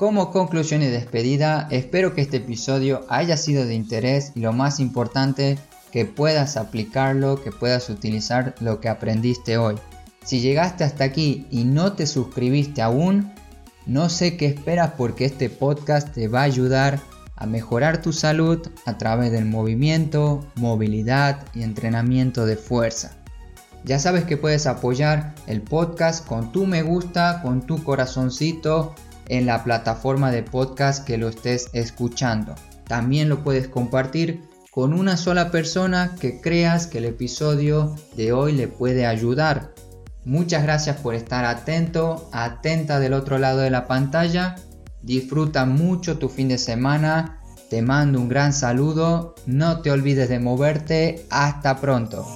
Como 0.00 0.30
conclusión 0.30 0.80
y 0.80 0.86
despedida, 0.86 1.68
espero 1.70 2.14
que 2.14 2.22
este 2.22 2.38
episodio 2.38 3.04
haya 3.10 3.36
sido 3.36 3.66
de 3.66 3.74
interés 3.74 4.32
y 4.34 4.40
lo 4.40 4.54
más 4.54 4.80
importante, 4.80 5.58
que 5.92 6.06
puedas 6.06 6.56
aplicarlo, 6.56 7.44
que 7.44 7.52
puedas 7.52 7.90
utilizar 7.90 8.54
lo 8.60 8.80
que 8.80 8.88
aprendiste 8.88 9.58
hoy. 9.58 9.74
Si 10.24 10.40
llegaste 10.40 10.84
hasta 10.84 11.04
aquí 11.04 11.46
y 11.50 11.64
no 11.64 11.92
te 11.92 12.06
suscribiste 12.06 12.80
aún, 12.80 13.30
no 13.84 14.08
sé 14.08 14.38
qué 14.38 14.46
esperas 14.46 14.92
porque 14.96 15.26
este 15.26 15.50
podcast 15.50 16.14
te 16.14 16.28
va 16.28 16.40
a 16.40 16.44
ayudar 16.44 16.98
a 17.36 17.44
mejorar 17.44 18.00
tu 18.00 18.14
salud 18.14 18.70
a 18.86 18.96
través 18.96 19.30
del 19.32 19.44
movimiento, 19.44 20.46
movilidad 20.56 21.44
y 21.52 21.62
entrenamiento 21.62 22.46
de 22.46 22.56
fuerza. 22.56 23.18
Ya 23.84 23.98
sabes 23.98 24.24
que 24.24 24.38
puedes 24.38 24.66
apoyar 24.66 25.34
el 25.46 25.60
podcast 25.60 26.26
con 26.26 26.52
tu 26.52 26.64
me 26.64 26.82
gusta, 26.82 27.42
con 27.42 27.66
tu 27.66 27.84
corazoncito 27.84 28.94
en 29.30 29.46
la 29.46 29.64
plataforma 29.64 30.30
de 30.30 30.42
podcast 30.42 31.06
que 31.06 31.16
lo 31.16 31.28
estés 31.28 31.70
escuchando. 31.72 32.54
También 32.86 33.28
lo 33.28 33.42
puedes 33.42 33.68
compartir 33.68 34.42
con 34.72 34.92
una 34.92 35.16
sola 35.16 35.50
persona 35.50 36.16
que 36.20 36.40
creas 36.40 36.88
que 36.88 36.98
el 36.98 37.04
episodio 37.04 37.94
de 38.16 38.32
hoy 38.32 38.52
le 38.52 38.66
puede 38.68 39.06
ayudar. 39.06 39.72
Muchas 40.24 40.64
gracias 40.64 40.96
por 40.96 41.14
estar 41.14 41.44
atento, 41.44 42.28
atenta 42.32 42.98
del 42.98 43.14
otro 43.14 43.38
lado 43.38 43.60
de 43.60 43.70
la 43.70 43.86
pantalla. 43.86 44.56
Disfruta 45.02 45.64
mucho 45.64 46.18
tu 46.18 46.28
fin 46.28 46.48
de 46.48 46.58
semana. 46.58 47.40
Te 47.70 47.82
mando 47.82 48.20
un 48.20 48.28
gran 48.28 48.52
saludo. 48.52 49.36
No 49.46 49.80
te 49.80 49.92
olvides 49.92 50.28
de 50.28 50.40
moverte. 50.40 51.24
Hasta 51.30 51.80
pronto. 51.80 52.26